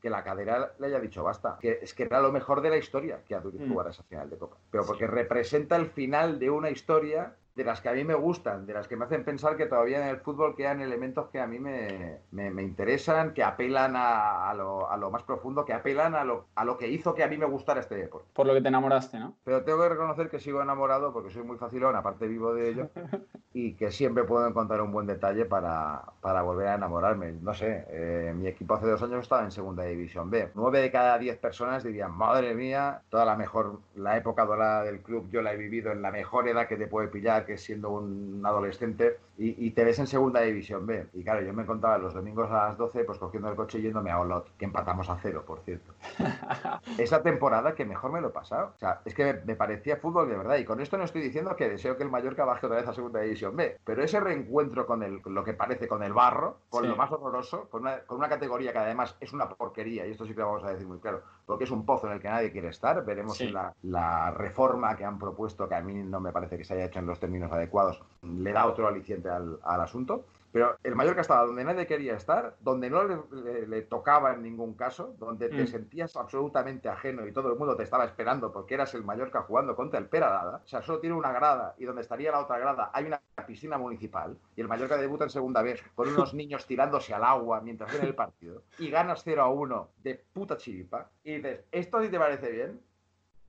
[0.00, 1.58] Que la cadera le haya dicho basta.
[1.60, 3.68] Que es que era lo mejor de la historia que Aduriz Mm.
[3.70, 4.56] jugara esa final de Copa.
[4.70, 8.66] Pero porque representa el final de una historia de las que a mí me gustan,
[8.66, 11.46] de las que me hacen pensar que todavía en el fútbol quedan elementos que a
[11.48, 15.72] mí me, me- me interesan, que apelan a, a lo, a lo más profundo, que
[15.72, 18.28] apelan a lo, a lo que hizo que a mí me gustara este deporte.
[18.32, 19.34] Por lo que te enamoraste, ¿no?
[19.42, 22.90] Pero tengo que reconocer que sigo enamorado porque soy muy facilón, aparte vivo de ello,
[23.52, 27.32] y que siempre puedo encontrar un buen detalle para, para volver a enamorarme.
[27.42, 30.50] No sé, eh, mi equipo hace dos años estaba en Segunda División B.
[30.54, 35.00] Nueve de cada diez personas dirían, madre mía, toda la mejor, la época dorada del
[35.02, 37.90] club yo la he vivido en la mejor edad que te puede pillar, que siendo
[37.90, 41.06] un adolescente, y, y te ves en Segunda División B.
[41.14, 43.82] Y claro, yo me encontraba los domingos a las 12, pues cogiendo el coche y
[43.82, 45.94] yéndome a Olot, que empatamos a cero, por cierto
[46.98, 48.72] esa temporada que mejor me lo he pasado.
[48.76, 50.56] O sea, es que me, me parecía fútbol de verdad.
[50.56, 52.92] Y con esto no estoy diciendo que deseo que el Mallorca baje otra vez a
[52.92, 53.78] Segunda División B.
[53.84, 56.88] Pero ese reencuentro con, el, lo que parece con el barro, con Sí.
[56.88, 60.24] lo más horroroso, con una, con una categoría que además es una porquería, y esto
[60.26, 62.28] sí que lo vamos a decir muy claro, porque es un pozo en el que
[62.28, 63.04] nadie quiere estar.
[63.04, 63.48] Veremos Sí.
[63.50, 66.86] la, la reforma que han propuesto, que a mí no me parece que se haya
[66.86, 70.26] hecho en los términos adecuados, le da otro aliciente al, al asunto.
[70.50, 74.42] Pero el Mallorca estaba donde nadie quería estar, donde no le, le- le tocaba en
[74.42, 75.66] ningún caso, donde te Mm.
[75.66, 79.76] sentías absolutamente ajeno y todo el mundo te estaba esperando porque eras el Mallorca jugando
[79.76, 80.62] contra el Peralada.
[80.64, 83.76] O sea, solo tiene una grada y donde estaría la otra grada hay una piscina
[83.76, 87.92] municipal y el Mallorca debuta en segunda vez con unos niños tirándose al agua mientras
[87.92, 92.08] ven el partido y ganas 0 a 1 de puta chiripa y dices, ¿esto sí
[92.08, 92.80] te parece bien?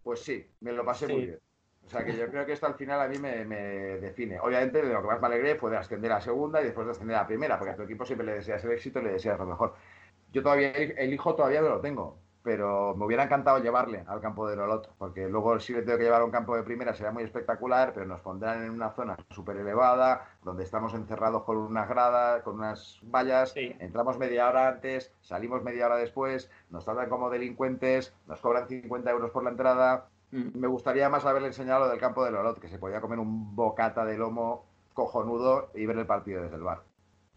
[0.03, 1.39] Pues sí, me lo pasé muy bien.
[1.89, 3.57] O sea que yo creo que esto al final a mí me, me
[3.97, 4.39] define.
[4.39, 6.91] Obviamente, de lo que más me alegré fue de ascender a segunda y después de
[6.91, 9.39] ascender a primera, porque a tu equipo siempre le deseas el éxito y le deseas
[9.39, 9.73] lo mejor.
[10.31, 14.47] Yo todavía, el hijo todavía no lo tengo, pero me hubiera encantado llevarle al campo
[14.47, 17.11] de Lolot, porque luego si le tengo que llevar a un campo de primera será
[17.11, 21.89] muy espectacular, pero nos pondrán en una zona súper elevada, donde estamos encerrados con unas
[21.89, 27.31] gradas, con unas vallas, entramos media hora antes, salimos media hora después, nos tratan como
[27.31, 30.05] delincuentes, nos cobran 50 euros por la entrada.
[30.31, 33.55] Me gustaría más haberle enseñado lo del campo de Lolot, que se podía comer un
[33.55, 36.83] bocata de lomo cojonudo y ver el partido desde el bar.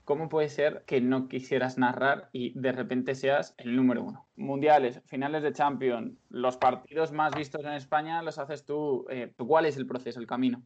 [0.04, 4.26] ¿Cómo puede ser que no quisieras narrar y de repente seas el número uno?
[4.34, 9.06] Mundiales, finales de Champions, los partidos más vistos en España los haces tú.
[9.08, 10.62] eh, ¿Cuál es el proceso, el camino?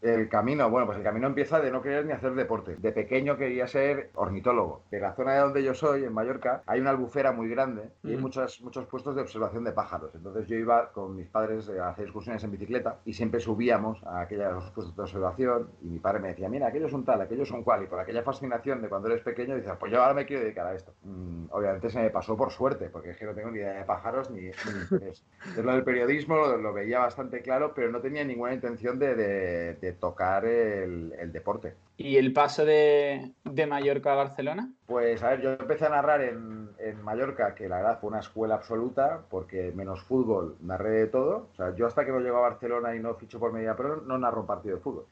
[0.00, 2.76] El camino, bueno, pues el camino empieza de no querer ni hacer deporte.
[2.76, 4.82] De pequeño quería ser ornitólogo.
[4.92, 8.10] En la zona de donde yo soy, en Mallorca, hay una albufera muy grande y
[8.10, 8.20] hay Mm.
[8.20, 10.14] muchos, muchos puestos de observación de pájaros.
[10.14, 14.20] Entonces yo iba con mis padres a hacer excursiones en bicicleta y siempre subíamos a
[14.20, 17.64] aquellos puestos de observación y mi padre me decía, mira, aquellos son tal, aquellos son
[17.64, 17.82] cual.
[17.82, 20.66] Y por aquella fascinación de cuando eres pequeño dices, pues yo ahora me quiero dedicar
[20.68, 20.94] a esto.
[21.02, 23.84] Mm, obviamente se me pasó por suerte, porque es que no tengo ni idea de
[23.84, 24.48] pájaros ni, ni
[24.92, 25.24] interés.
[25.40, 29.16] Entonces lo del periodismo lo, lo veía bastante claro, pero no tenía ninguna intención de,
[29.16, 31.74] de- de tocar el, el deporte.
[31.96, 34.72] ¿Y el paso de, de Mallorca a Barcelona?
[34.86, 38.20] Pues a ver, yo empecé a narrar en, en Mallorca, que la verdad fue una
[38.20, 41.48] escuela absoluta, porque menos fútbol narré de todo.
[41.52, 44.02] O sea, yo hasta que no llego a Barcelona y no ficho por media pro,
[44.02, 45.06] no narro un partido de fútbol.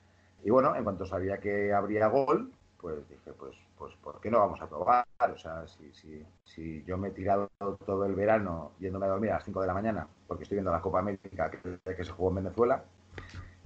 [0.45, 4.39] Y bueno, en cuanto sabía que habría gol, pues dije, pues, pues ¿por qué no
[4.39, 5.05] vamos a probar?
[5.19, 7.51] O sea, si, si, si yo me he tirado
[7.85, 10.71] todo el verano yéndome a dormir a las 5 de la mañana, porque estoy viendo
[10.71, 12.85] la Copa América que, que se jugó en Venezuela,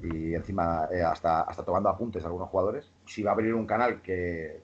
[0.03, 4.03] y encima eh, hasta, hasta tomando apuntes algunos jugadores, si va a abrir un canal
[4.03, 4.63] que,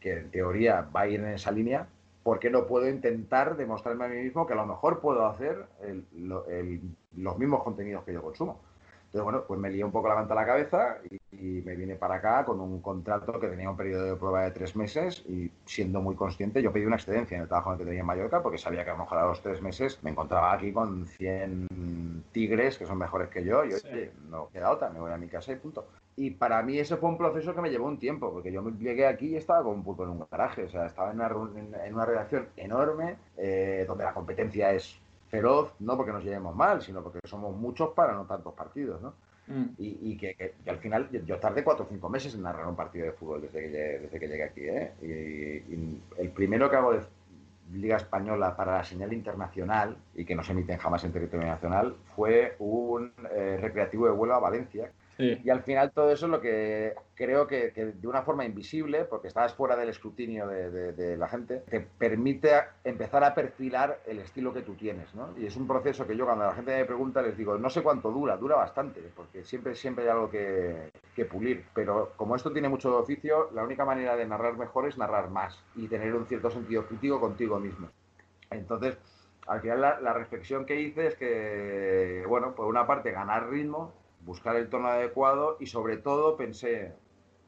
[0.00, 1.88] que en teoría va a ir en esa línea,
[2.22, 5.66] ¿por qué no puedo intentar demostrarme a mí mismo que a lo mejor puedo hacer
[5.82, 6.04] el-
[6.50, 6.80] el-
[7.16, 8.60] los mismos contenidos que yo consumo?
[9.08, 11.74] Entonces, bueno, pues me lié un poco la manta a la cabeza y, y me
[11.76, 15.24] vine para acá con un contrato que tenía un periodo de prueba de tres meses
[15.26, 18.00] y siendo muy consciente, yo pedí una excedencia en el trabajo en el que tenía
[18.00, 20.72] en Mallorca porque sabía que a lo mejor a los tres meses me encontraba aquí
[20.72, 25.12] con 100 tigres que son mejores que yo y oye, no queda otra, me voy
[25.12, 25.86] a mi casa y punto.
[26.16, 28.72] Y para mí ese fue un proceso que me llevó un tiempo, porque yo me
[28.72, 31.86] llegué aquí y estaba como un pulpo en un garaje, o sea, estaba en una,
[31.86, 36.82] en una redacción enorme, eh, donde la competencia es feroz, no porque nos llevemos mal,
[36.82, 39.14] sino porque somos muchos para no tantos partidos, ¿no?
[39.46, 39.64] Mm.
[39.78, 42.42] Y, y que, que- que al final yo, yo tardé cuatro o cinco meses en
[42.42, 44.92] narrar un partido de fútbol desde que llegué, desde que llegué aquí, ¿eh?
[45.02, 47.00] Y, y el primero que hago de
[47.72, 51.96] Liga Española para la señal internacional y que no se emiten jamás en territorio nacional
[52.16, 54.90] fue un eh, recreativo de vuelo a Valencia.
[55.18, 59.26] Y al final todo eso es lo que creo que, de una forma invisible, porque
[59.26, 62.52] estás fuera del escrutinio de, la gente, te permite
[62.84, 65.34] empezar a perfilar el estilo que tú tienes, ¿no?
[65.36, 67.82] Y es un proceso que yo cuando la gente me pregunta les digo, no sé
[67.82, 71.64] cuánto dura, dura bastante, porque siempre, siempre hay algo que, que pulir.
[71.74, 75.58] Pero como esto tiene mucho oficio, la única manera de narrar mejor es narrar más
[75.74, 77.88] y tener un cierto sentido crítico contigo mismo.
[78.50, 78.96] Entonces,
[79.48, 83.92] al final la, la reflexión que hice es que, bueno, por una parte ganar ritmo,
[84.28, 86.92] buscar el tono adecuado y sobre todo pensé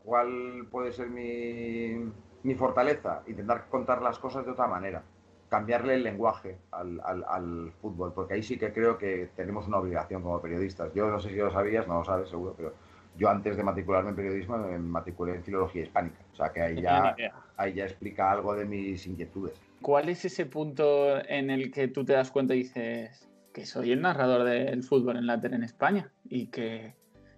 [0.03, 2.11] cuál puede ser mi,
[2.43, 5.03] mi fortaleza, intentar contar las cosas de otra manera,
[5.51, 9.77] cambiarle el lenguaje al, al- al fútbol, porque ahí sí que creo que tenemos una
[9.77, 10.93] obligación como periodistas.
[10.95, 12.73] Yo no sé si lo sabías, no lo sabes seguro, pero
[13.15, 16.81] yo antes de matricularme en periodismo me matriculé en filología hispánica, o sea que ahí
[16.81, 17.35] ya, idea.
[17.59, 19.53] ahí ya explica algo de mis inquietudes.
[19.83, 23.93] ¿Cuál es ese punto en el que tú te das cuenta y dices que soy
[23.93, 26.95] el narrador del fútbol en la tele en España y que,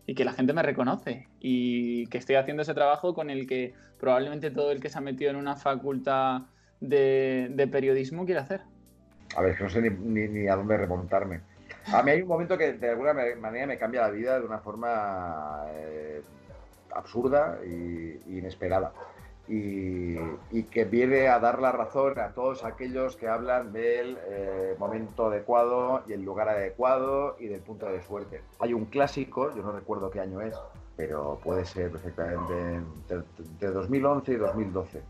[0.07, 3.75] y que la gente me reconoce y que estoy haciendo ese trabajo con el que
[3.98, 6.42] probablemente todo el que se ha metido en una facultad
[6.81, 8.62] de, periodismo quiere hacer?
[9.37, 11.40] A ver, que no sé ni, a dónde remontarme.
[11.92, 14.59] A mí hay un momento que de alguna manera me cambia la vida de una
[14.59, 16.22] forma eh,
[16.94, 18.92] absurda e inesperada.
[19.48, 20.16] Y,
[20.52, 25.26] y que viene a dar la razón a todos aquellos que hablan del eh, momento
[25.26, 28.40] adecuado y el lugar adecuado y del punto de suerte.
[28.61, 30.55] Hay un clásico, yo no recuerdo qué año es,
[30.96, 35.02] pero puede ser perfectamente entre, entre 2011 y 2012.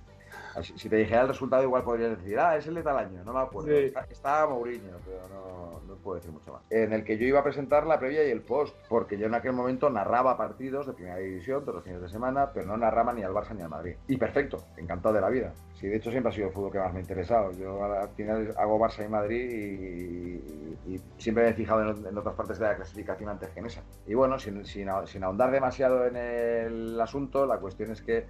[0.63, 3.33] Si te dijera el resultado, igual podrías decir, ah, es el de tal año, no
[3.33, 3.69] me acuerdo.
[3.71, 3.93] Sí.
[4.11, 6.63] Está- Mourinho, pero no, no puedo decir mucho más.
[6.71, 9.35] En el que yo iba a presentar la previa y el post, porque yo en
[9.35, 13.13] aquel momento narraba partidos de primera división todos los fines de semana, pero no narraba
[13.13, 13.95] ni al Barça ni al Madrid.
[14.09, 15.53] Y perfecto, encantado de la vida.
[15.75, 17.51] Sí, de hecho siempre ha sido el fútbol que más me ha interesado.
[17.53, 22.07] Yo al final hago Barça y Madrid y, y- y siempre me he fijado en,
[22.07, 23.83] en otras partes de la clasificación antes que en esa.
[24.07, 28.27] Y bueno, sin, sin, sin ahondar demasiado en el asunto, la cuestión es que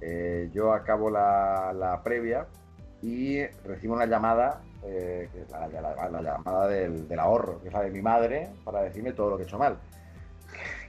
[0.00, 1.72] eh, yo acabo la,
[2.04, 2.46] previa
[3.02, 7.90] y recibo una llamada, eh, la, la- la llamada del, ahorro, que es la de
[7.90, 9.78] mi madre, para decirme todo lo que he hecho mal.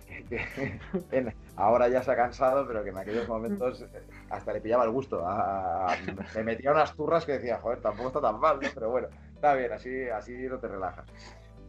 [1.55, 3.87] Ahora ya se ha cansado, pero que en aquellos momentos eh,
[4.29, 5.25] hasta le pillaba el gusto.
[5.25, 5.97] A- a-
[6.35, 8.69] me metía unas turras que decía, joder, tampoco está tan mal, ¿no?
[8.73, 11.05] pero bueno, está bien, así, así no te relajas.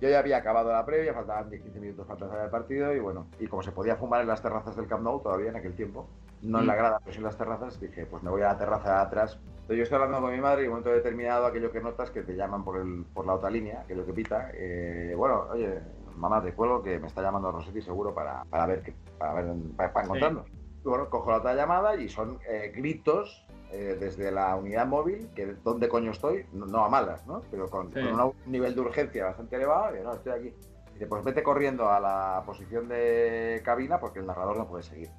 [0.01, 3.27] Yo ya había acabado la previa, faltaban 10-15 minutos para empezar el partido y bueno,
[3.41, 6.07] y como se podía fumar en las terrazas del Camp Nou todavía en aquel tiempo,
[6.43, 8.59] no en la grada, pero sí en las terrazas, dije, pues me voy a la
[8.59, 9.39] terraza de atrás.
[9.43, 12.11] Entonces yo estoy hablando con mi madre y en un momento determinado aquello que notas
[12.13, 15.81] que te llaman por, el, por la otra línea, aquello que pita, eh, bueno, oye,
[16.17, 19.47] mamá, te cuelgo que me está llamando Rosetti seguro para, para ver, qué- para, ver
[19.77, 20.47] para, para encontrarnos.
[20.85, 25.29] Y bueno, cojo la otra llamada y son eh, gritos eh, desde la unidad móvil,
[25.35, 27.43] que dónde coño estoy, no, no a malas, ¿no?
[27.51, 28.01] Pero con, Sí.
[28.01, 30.55] con una- un nivel de urgencia bastante elevado, y no, estoy aquí.
[30.95, 35.11] Dice, pues vete corriendo a la posición de cabina porque el narrador no puede seguir.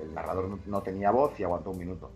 [0.00, 2.10] El narrador no, no tenía voz y aguantó un minuto.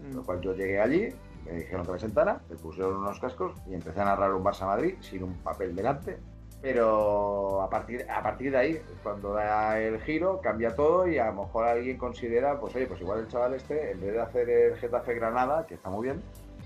[0.00, 0.16] Mm.
[0.16, 1.08] Lo cual yo llegué allí,
[1.46, 4.66] me dijeron que me sentara, me pusieron unos cascos y empecé a narrar un Barça
[4.66, 6.18] Madrid sin un papel delante.
[6.62, 11.26] Pero a partir, a partir de ahí, cuando da el giro, cambia todo y a
[11.26, 14.48] lo mejor alguien considera, pues oye, pues igual el chaval este, en vez de hacer
[14.48, 16.22] el Getafe Granada, que está muy bien,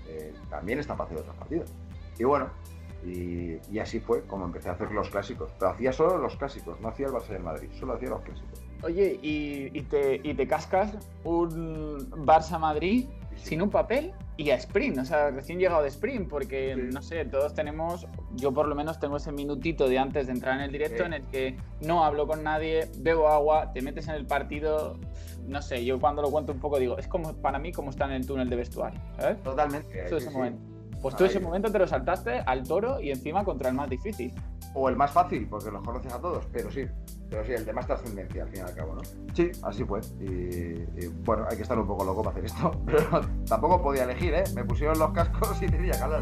[0.07, 1.73] eh, también está para hacer otros partidos.
[2.19, 2.51] Y bueno,
[3.03, 5.51] y, así fue como empecé a hacer los clásicos.
[5.57, 8.63] Pero hacía solo los clásicos, no hacía el Barça del Madrid, solo hacía los clásicos.
[8.83, 13.07] Oye, y, y te, y te cascas un Barça-Madrid
[13.37, 17.25] sin un papel y a sprint, o sea, recién llegado de sprint, porque no sé,
[17.25, 20.71] todos tenemos, yo por lo menos tengo ese minutito de antes de entrar en el
[20.71, 21.03] directo Sí.
[21.07, 24.99] en el que no hablo con nadie, bebo agua, te metes en el partido,
[25.47, 28.09] no sé, yo cuando lo cuento un poco digo, es como para mí como estar
[28.09, 29.41] en el túnel de vestuario, ¿sabes?
[29.41, 30.19] Totalmente.
[30.19, 30.29] Sí.
[30.29, 30.76] momento.
[31.01, 31.29] Pues tú Ahí.
[31.29, 34.33] ese momento te lo saltaste al toro y encima contra el más difícil.
[34.73, 36.85] O el más fácil, porque los conoces a todos, pero sí.
[37.29, 39.01] Pero sí, el de más trascendencia al fin y al cabo, ¿no?
[39.33, 39.99] Sí, así fue.
[40.19, 42.71] Y, y, bueno, hay que estar un poco loco para hacer esto.
[42.85, 44.43] Pero tampoco podía elegir, ¿eh?
[44.55, 46.21] Me pusieron los cascos y tenía que hablar.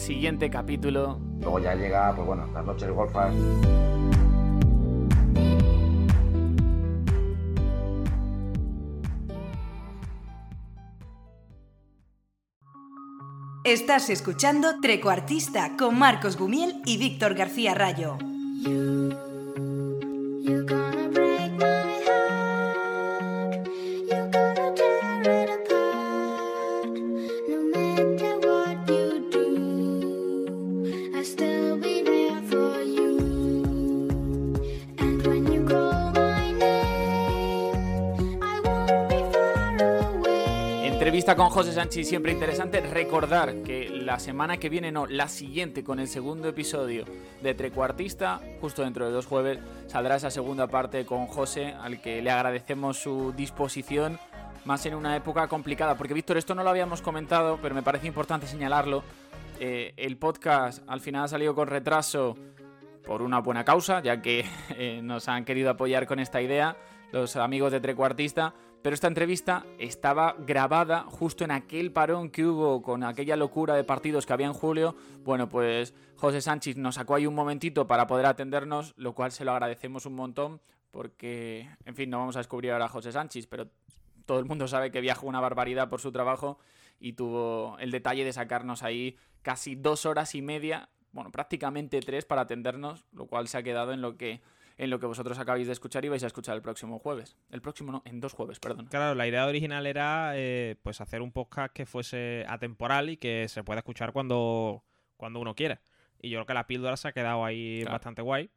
[0.00, 3.34] El siguiente capítulo Luego ya llega, pues bueno, las noches golfas.
[13.64, 18.18] Estás escuchando Trecuartista con Marcos Gumiel y Víctor García Rayo.
[41.36, 42.80] Con José Sánchez, siempre interesante.
[42.80, 47.04] Recordar que la semana que viene, no, la siguiente, con el segundo episodio
[47.40, 52.20] de Trecuartista, justo dentro de dos jueves, saldrá esa segunda parte con José, al que
[52.20, 54.18] le agradecemos su disposición,
[54.64, 55.96] más en una época complicada.
[55.96, 59.04] Porque, Víctor, esto no lo habíamos comentado, pero me parece importante señalarlo.
[59.60, 62.36] Eh, el podcast al final ha salido con retraso
[63.06, 66.76] por una buena causa, ya que eh, nos han querido apoyar con esta idea
[67.12, 68.52] los amigos de Trecuartista.
[68.82, 73.84] Pero esta entrevista estaba grabada justo en aquel parón que hubo con aquella locura de
[73.84, 74.96] partidos que había en julio.
[75.22, 79.44] Bueno, pues José Sánchez nos sacó ahí un momentito para poder atendernos, lo cual se
[79.44, 83.46] lo agradecemos un montón, porque, en fin, no vamos a descubrir ahora a José Sánchez,
[83.46, 83.68] pero
[84.24, 86.58] todo el mundo sabe que viaja una barbaridad por su trabajo
[86.98, 92.24] y tuvo el detalle de sacarnos ahí casi dos horas y media, bueno, prácticamente tres
[92.24, 94.40] para atendernos, lo cual se ha quedado en lo que
[94.82, 97.36] en lo que vosotros acabáis de escuchar y vais a escuchar el próximo jueves.
[97.50, 98.86] El próximo no, en dos jueves, perdón.
[98.86, 103.46] Claro, la idea original era eh, pues hacer un podcast que fuese atemporal y que
[103.48, 104.82] se pueda escuchar cuando,
[105.18, 105.82] cuando uno quiera.
[106.22, 107.92] Y yo creo que la píldora se ha quedado ahí Claro.
[107.92, 108.50] bastante guay.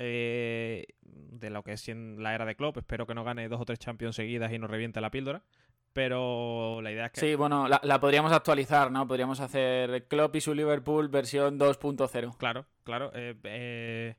[0.00, 2.78] Eh, de lo que es en la era de Klopp.
[2.78, 5.44] Espero que no gane dos o tres Champions seguidas y no reviente la píldora.
[5.92, 7.20] Pero la idea es que...
[7.20, 9.06] Sí, bueno, la, la podríamos actualizar, ¿no?
[9.06, 12.36] Podríamos hacer Klopp y su Liverpool versión 2.0.
[12.38, 13.12] Claro, claro.
[13.14, 14.16] eh, eh,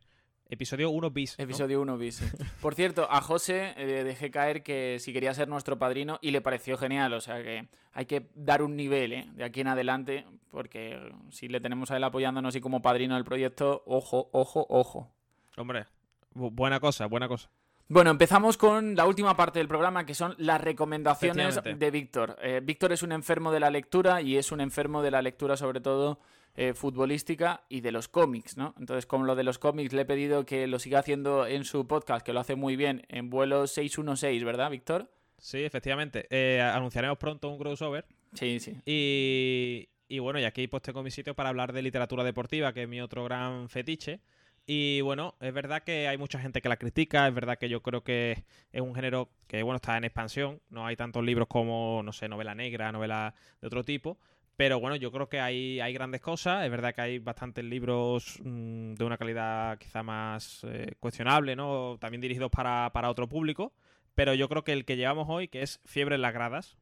[0.54, 1.38] episodio 1 bis.
[1.38, 1.44] ¿no?
[1.44, 2.16] Episodio 1 bis.
[2.16, 2.26] sí.
[2.62, 6.42] Por cierto, a José eh, dejé caer que si quería ser nuestro padrino y le
[6.42, 7.14] pareció genial.
[7.14, 9.28] O sea que hay que dar un nivel ¿eh?
[9.34, 11.00] de aquí en adelante, porque
[11.30, 15.12] si le tenemos a él apoyándonos y como padrino del proyecto, ojo, ojo, ojo.
[15.58, 15.86] Hombre,
[16.34, 17.50] bu- buena cosa, buena cosa.
[17.90, 22.38] Bueno, empezamos con la última parte del programa, que son las recomendaciones de Víctor.
[22.42, 25.58] Eh, Víctor es un enfermo de la lectura y es un enfermo de la lectura
[25.58, 26.20] sobre todo
[26.56, 28.74] eh, futbolística y de los cómics, ¿no?
[28.80, 31.86] Entonces, con lo de los cómics, le he pedido que lo siga haciendo en su
[31.86, 35.12] podcast, que lo hace muy bien, en vuelo 616, ¿verdad, Víctor?
[35.38, 36.26] Sí, efectivamente.
[36.30, 38.06] Eh, anunciaremos pronto un crossover.
[38.34, 38.78] Sí, sí.
[38.86, 42.84] Y, y bueno, y aquí pues tengo mi sitio para hablar de literatura deportiva, que
[42.84, 44.22] es mi otro gran fetiche.
[44.66, 47.82] Y bueno, es verdad que hay mucha gente que la critica, es verdad que yo
[47.82, 52.02] creo que es un género que bueno está en expansión, no hay tantos libros como,
[52.04, 54.18] no sé, novela negra, novela de otro tipo,
[54.56, 58.40] pero bueno, yo creo que hay, hay grandes cosas, es verdad que hay bastantes libros
[58.42, 61.98] mm, de una calidad quizá más eh, cuestionable, ¿no?
[62.00, 63.74] También dirigidos para, para otro público,
[64.16, 66.78] pero yo creo que el que llevamos hoy, que es Fiebre en las gradas,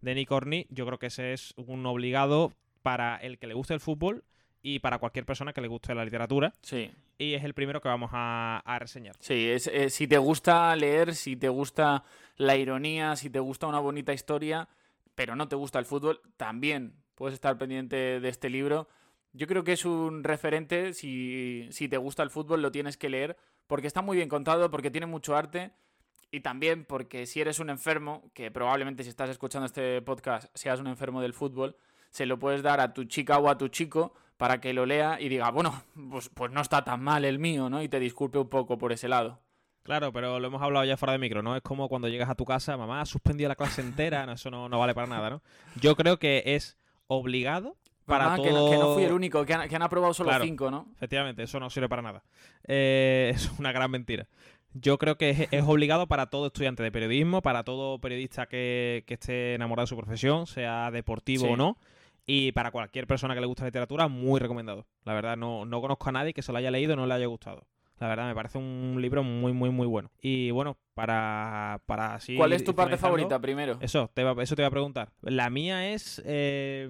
[0.00, 2.52] de Nick Horney, yo creo que ese es un obligado
[2.82, 4.24] para el que le guste el fútbol
[4.62, 6.52] y para cualquier persona que le guste la literatura.
[6.62, 6.90] Sí.
[7.20, 9.14] Y es el primero que vamos a, reseñar.
[9.20, 12.02] Sí, es, eh, si te gusta leer, si te gusta
[12.38, 14.70] la ironía, si te gusta una bonita historia,
[15.14, 18.88] pero no te gusta el fútbol, también puedes estar pendiente de este libro.
[19.34, 23.10] Yo creo que es un referente, si, si te gusta el fútbol lo tienes que
[23.10, 25.72] leer, porque está muy bien contado, porque tiene mucho arte,
[26.30, 30.80] Y también porque si eres un enfermo, que probablemente si estás escuchando este podcast seas
[30.80, 31.76] un enfermo del fútbol,
[32.08, 35.18] se lo puedes dar a tu chica o a tu chico para que lo lea
[35.20, 37.82] y diga, bueno, pues, pues no está tan mal el mío, ¿no?
[37.82, 39.38] Y te disculpe un poco por ese lado.
[39.82, 41.54] Claro, pero lo hemos hablado ya fuera de micro, ¿no?
[41.56, 44.50] Es como cuando llegas a tu casa, mamá ha suspendido la clase entera, no, eso
[44.50, 45.42] no, no vale para nada, ¿no?
[45.78, 47.76] Yo creo que es obligado
[48.06, 48.46] para Mamá, todo...
[48.46, 50.44] que, no, que no fui el único, que han, que han aprobado solo Claro.
[50.44, 50.86] cinco, ¿no?
[50.96, 52.22] Efectivamente, eso no sirve para nada.
[52.66, 54.26] Eh, es una gran mentira.
[54.72, 59.04] Yo creo que es, es obligado para todo estudiante de periodismo, para todo periodista que,
[59.06, 61.52] que esté enamorado de su profesión, sea deportivo Sí.
[61.52, 61.76] o no.
[62.26, 64.86] Y para cualquier persona que le guste la literatura, muy recomendado.
[65.04, 67.14] La verdad, no, no conozco a nadie que se lo haya leído y no le
[67.14, 67.66] haya gustado.
[67.98, 70.10] La verdad, me parece un libro muy, muy, muy bueno.
[70.22, 72.34] Y bueno, para, para así.
[72.36, 73.76] ¿Cuál es tu parte favorita primero?
[73.82, 75.12] Eso te, va- eso te iba a preguntar.
[75.20, 76.86] La mía es eh,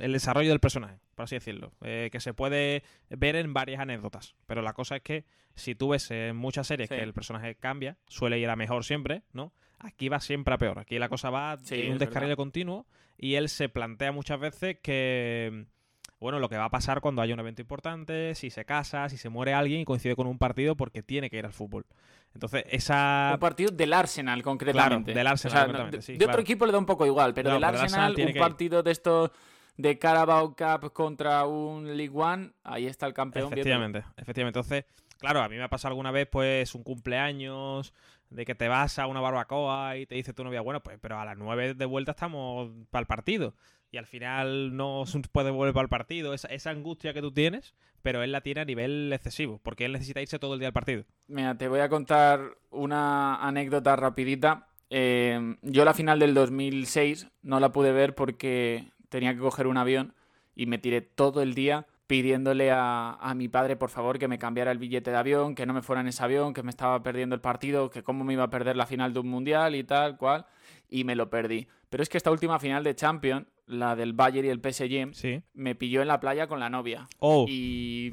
[0.00, 1.72] el desarrollo del personaje, por así decirlo.
[1.82, 4.34] eh, que se puede ver en varias anécdotas.
[4.46, 6.96] Pero la cosa es que si tú ves en muchas series Sí.
[6.96, 9.52] que el personaje cambia, suele ir a mejor siempre, ¿no?
[9.82, 10.78] Aquí va siempre a peor.
[10.78, 12.06] Aquí la cosa va Sí, en un verdad.
[12.06, 12.86] descarrilo continuo
[13.18, 15.66] y él se plantea muchas veces que
[16.20, 19.16] bueno, lo que va a pasar cuando haya un evento importante, si se casa, si
[19.16, 21.84] se muere alguien y coincide con un partido porque tiene que ir al fútbol.
[22.32, 23.32] Entonces, esa...
[23.34, 25.12] Un partido del Arsenal, concretamente.
[25.12, 26.30] Claro, del Arsenal, O sea, no, concretamente, de, sí, de claro.
[26.30, 28.84] otro equipo le da un poco igual, pero No, del Arsenal, Arsenal tiene un partido
[28.84, 29.30] de estos
[29.76, 33.52] de Carabao Cup contra un League One, ahí está el campeón.
[33.52, 34.60] Efectivamente, efectivamente.
[34.60, 34.84] Entonces,
[35.18, 37.92] claro, a mí me ha pasado alguna vez, pues, un cumpleaños,
[38.34, 41.18] de que te vas a una barbacoa y te dice tu novia, bueno, pues, pero
[41.18, 43.54] a las 9 de vuelta estamos para el partido.
[43.90, 46.34] Y al final no se puede volver para el partido.
[46.34, 50.22] Esa, angustia que tú tienes, pero él la tiene a nivel excesivo, porque él necesita
[50.22, 51.04] irse todo el día al partido.
[51.28, 54.68] Mira, te voy a contar una anécdota rapidita.
[54.90, 59.76] Eh, yo la final del 2006 no la pude ver porque tenía que coger un
[59.76, 60.14] avión
[60.54, 64.38] y me tiré todo el día pidiéndole a, a mi padre, por favor, que me
[64.38, 67.02] cambiara el billete de avión, que no me fuera en ese avión, que me estaba
[67.02, 69.82] perdiendo el partido, que cómo me iba a perder la final de un mundial y
[69.82, 70.44] tal, cual,
[70.90, 71.68] y me lo perdí.
[71.88, 75.42] Pero es que esta última final de Champions, la del Bayern y el PSG, Sí.
[75.54, 77.08] me pilló en la playa con la novia.
[77.18, 77.46] Oh.
[77.48, 78.10] Y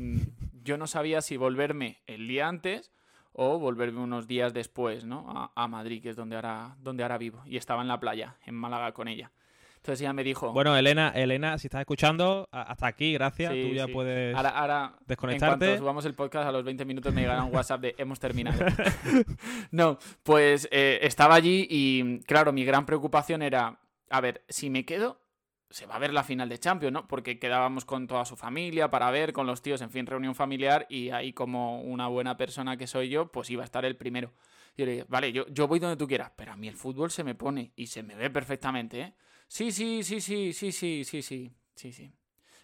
[0.64, 2.94] yo no sabía si volverme el día antes
[3.34, 5.26] o volverme unos días después, ¿no?
[5.30, 7.42] A, a Madrid, que es donde ahora, donde ahora vivo.
[7.46, 9.32] Y estaba en la playa, en Málaga con ella.
[9.80, 10.52] Entonces ella me dijo...
[10.52, 13.54] Bueno, Elena, Elena, si estás escuchando, hasta aquí, gracias.
[13.54, 13.94] Sí, Tú ya sí.
[13.94, 15.66] puedes Ahora, ahora, En desconectarte.
[15.66, 18.60] cuanto subamos el podcast, a los 20 minutos me llegará un WhatsApp de hemos terminado.
[19.72, 24.84] no, pues eh, estaba allí y, claro, mi gran preocupación era, a ver, si me
[24.86, 25.22] quedo,
[25.70, 27.08] se va a ver la final de Champions, ¿no?
[27.08, 30.88] Porque quedábamos con toda su familia para ver, con los tíos, en fin, reunión familiar
[30.90, 34.34] y ahí como una buena persona que soy yo, pues iba a estar el primero.
[34.76, 36.76] Y yo le dije, vale, yo, yo voy donde tú quieras, pero a mí el
[36.76, 39.14] fútbol se me pone y se me ve perfectamente, ¿eh?
[39.50, 42.12] Sí, sí, sí, sí, sí, sí, sí, sí, sí, sí.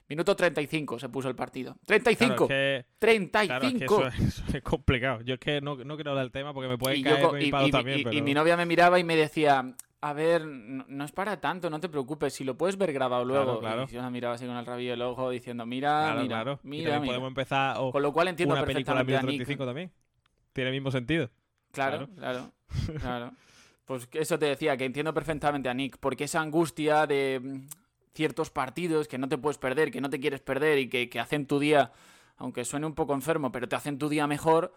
[0.07, 1.75] Minuto 35 se puso el partido.
[1.87, 2.15] ¡35!
[2.17, 3.47] Claro, es que- 35.
[3.47, 5.21] Claro, es que eso, es- eso es complicado.
[5.23, 7.29] Yo es que no, no quiero hablar del tema porque me puede yo caer co-
[7.29, 7.99] con y- mi palo y- también.
[7.99, 8.15] y- pero...
[8.15, 11.71] y mi novia me miraba y me decía, a ver, no, no es para tanto,
[11.71, 13.59] no te preocupes, si lo puedes ver grabado Claro, luego.
[13.61, 13.87] claro.
[13.89, 16.59] Y yo la miraba así con el rabillo del ojo diciendo, mira, Claro, mira, claro.
[16.61, 19.07] Mira, podemos empezar o Con lo cual entiendo una película Nick.
[19.07, 19.91] 1935 también.
[20.53, 21.31] Tiene el mismo sentido.
[21.71, 22.51] Claro, claro,
[23.01, 23.31] claro.
[23.85, 27.67] Pues eso te decía, que entiendo perfectamente a Nick, porque esa angustia de mm,
[28.13, 31.19] ciertos partidos que no te puedes perder, que no te quieres perder y que, que
[31.19, 31.91] hacen tu día,
[32.37, 34.73] aunque suene un poco enfermo, pero te hacen tu día mejor,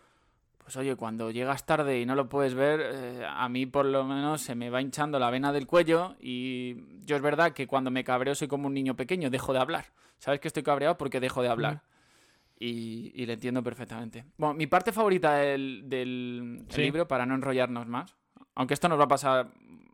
[0.59, 4.05] pues oye, cuando llegas tarde y no lo puedes ver, eh, a mí por lo
[4.05, 7.91] menos se me va hinchando la vena del cuello y yo es verdad que cuando
[7.91, 9.87] me cabreo soy como un niño pequeño, dejo de hablar.
[10.19, 10.99] ¿Sabes que estoy cabreado?
[10.99, 11.81] Porque dejo de hablar.
[12.61, 14.25] Y, y le entiendo perfectamente.
[14.37, 16.83] Bueno, mi parte favorita del, del Sí.
[16.83, 18.17] libro, para no enrollarnos más,
[18.59, 19.53] aunque esto nos va a pasar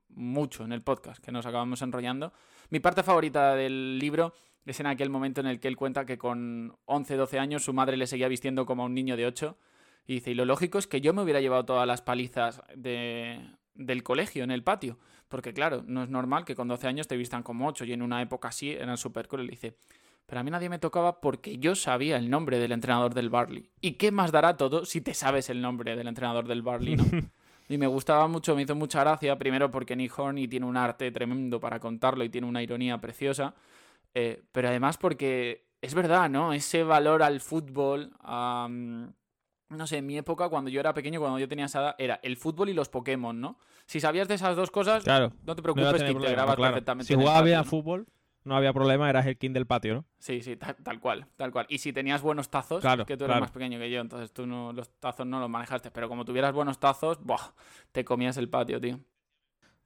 [0.09, 2.33] mucho en el podcast, que nos acabamos enrollando,
[2.71, 4.33] mi parte favorita del libro
[4.65, 7.75] es en aquel momento en el que él cuenta que con 11, 12 años su
[7.75, 9.59] madre le seguía vistiendo como a un niño de 8
[10.07, 13.39] y dice, y lo lógico es que yo me hubiera llevado todas las palizas de,
[13.75, 14.99] del colegio en el patio,
[15.29, 18.01] porque claro, no es normal que con 12 años te vistan como 8 y en
[18.01, 19.49] una época así eran súper cruel.
[19.49, 19.77] Dice,
[20.25, 23.69] pero a mí nadie me tocaba porque yo sabía el nombre del entrenador del Barley.
[23.83, 26.97] ¿Y qué más dará todo si te sabes el nombre del entrenador del Barley?
[27.69, 31.11] Y me gustaba mucho, me hizo mucha gracia, primero porque Nick Horney tiene un arte
[31.11, 33.55] tremendo para contarlo y tiene una ironía preciosa,
[34.13, 36.53] eh, pero además porque es verdad, ¿no?
[36.53, 39.05] Ese valor al fútbol, mm,
[39.71, 42.21] no sé, en mi época, cuando yo era pequeño, cuando yo tenía esa edad, era
[42.23, 43.59] el fútbol y los Pokémon, ¿no?
[43.87, 45.33] Si sabías de esas dos cosas, Claro.
[45.45, 46.73] no te preocupes tener que problema, integrabas claro.
[46.75, 47.07] perfectamente.
[47.07, 47.65] Si jugaba bien a ¿no?
[47.65, 48.07] fútbol,
[48.45, 50.05] no había problema, eras el king del patio, ¿no?
[50.19, 51.67] Sí, sí, ta- tal, cual, tal cual.
[51.69, 53.41] Y si tenías buenos tazos, Claro, que tú claro.
[53.41, 56.53] más pequeño que yo, entonces tú no, los tazos no los manejaste, pero como tuvieras
[56.53, 57.53] buenos tazos, ¡buah!
[57.93, 59.01] te comías el patio, tío.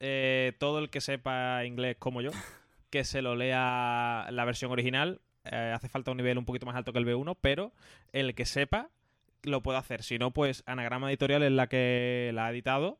[0.00, 2.30] Eh, todo el que sepa inglés como yo,
[2.90, 5.20] que se lo lea la versión original.
[5.44, 7.72] eh, hace falta un nivel un poquito más alto que el B1, pero
[8.12, 8.90] el que sepa
[9.44, 10.02] lo puede hacer.
[10.02, 12.98] Si no, pues Anagrama Editorial es la que la ha editado.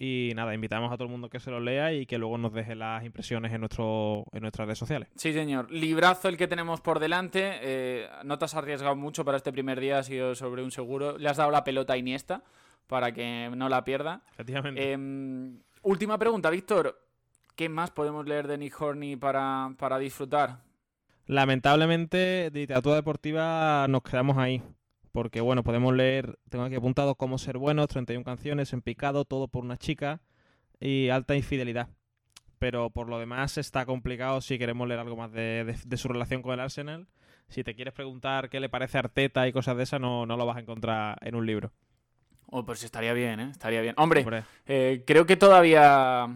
[0.00, 2.52] Y nada, invitamos a todo el mundo que se lo lea y que luego nos
[2.52, 5.08] deje las impresiones en, nuestro, en nuestras redes sociales.
[5.16, 5.68] Sí, señor.
[5.72, 7.58] Librazo el que tenemos por delante.
[7.60, 11.18] Eh, no te has arriesgado mucho para este primer día, ha sido sobre un seguro.
[11.18, 12.44] Le has dado la pelota a Iniesta
[12.86, 14.22] para que no la pierda.
[14.30, 14.92] Efectivamente.
[14.92, 16.96] Em, última pregunta, Víctor.
[17.56, 20.60] ¿Qué más podemos leer de Nick Horney para, para disfrutar?
[21.26, 24.62] Lamentablemente, de literatura deportiva nos quedamos ahí.
[25.18, 29.48] Porque, bueno, podemos leer, tengo aquí apuntado Cómo ser buenos, 31 canciones, En picado, Todo
[29.48, 30.20] por una chica
[30.78, 31.88] y Alta infidelidad.
[32.60, 36.52] Pero por lo demás está complicado si queremos leer algo más de, su relación con
[36.52, 37.08] el Arsenal.
[37.48, 40.36] Si te quieres preguntar qué le parece a Arteta y cosas de esas, no, no
[40.36, 41.72] lo vas a encontrar en un libro.
[42.46, 43.48] Oh, pues estaría bien, ¿eh?
[43.50, 43.96] Estaría bien.
[43.98, 44.24] Hombre,
[44.66, 46.28] Eh, creo que todavía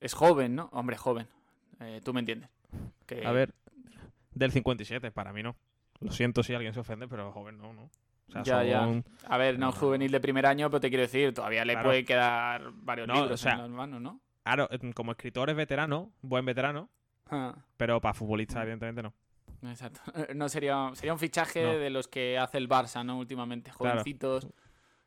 [0.00, 0.70] es joven, ¿no?
[0.72, 1.26] Hombre, joven.
[1.80, 2.48] Eh, tú me entiendes.
[3.22, 3.52] A ver,
[4.32, 5.56] del 57, para mí no.
[6.00, 7.90] Lo siento si alguien se ofende, pero joven no, ¿no?
[8.44, 9.02] Ya, ya.
[9.26, 12.70] A ver, no juvenil de primer año, pero te quiero decir, todavía le puede quedar
[12.72, 14.20] varios libros en las manos, ¿no?
[14.42, 16.90] Claro, como escritor es veterano, buen veterano,
[17.30, 17.54] ah.
[17.78, 19.14] pero para futbolista, evidentemente no.
[19.70, 20.00] Exacto.
[20.34, 23.18] No sería, sería un fichaje de los que hace el Barça, ¿no?
[23.18, 24.48] Últimamente, jovencitos.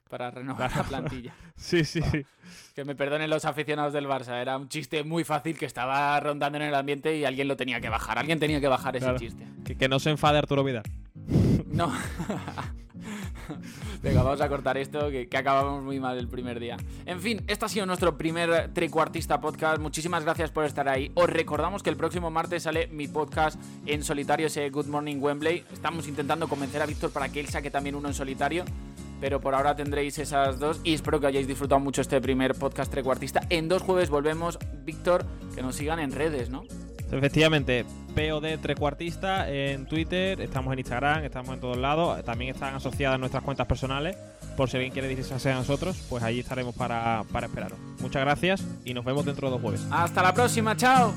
[0.09, 1.33] Para renovar la plantilla.
[1.57, 2.25] sí, sí, sí.
[2.73, 4.41] Que me perdonen los aficionados del Barça.
[4.41, 7.81] Era un chiste muy fácil que estaba rondando en el ambiente y alguien lo tenía
[7.81, 8.17] que bajar.
[8.17, 9.45] Alguien tenía que bajar ese chiste.
[9.65, 10.83] Que, que no se enfade Arturo Vidal.
[11.65, 11.91] No.
[14.03, 16.77] Venga, vamos a cortar esto, que, acabamos muy mal el primer día.
[17.05, 19.79] En fin, este ha sido nuestro primer tricuartista podcast.
[19.79, 21.11] Muchísimas gracias por estar ahí.
[21.15, 25.63] Os recordamos que el próximo martes sale mi podcast en solitario, ese Good Morning Wembley.
[25.71, 28.65] Estamos intentando convencer a Víctor para que él saque también uno en solitario.
[29.19, 32.91] Pero por ahora tendréis esas dos y espero que hayáis disfrutado mucho este primer podcast
[32.91, 33.41] trecuartista.
[33.49, 35.25] En dos jueves volvemos, Víctor,
[35.55, 36.63] que nos sigan en redes, ¿no?
[37.11, 37.85] Efectivamente,
[38.15, 43.43] POD Trecuartista en Twitter, estamos en Instagram, estamos en todos lados, también están asociadas nuestras
[43.43, 44.17] cuentas personales,
[44.55, 47.77] por si alguien quiere dirigirse a nosotros, pues allí estaremos para, para esperaros.
[47.99, 49.85] Muchas gracias y nos vemos dentro de dos jueves.
[49.91, 51.13] Hasta la próxima, chao.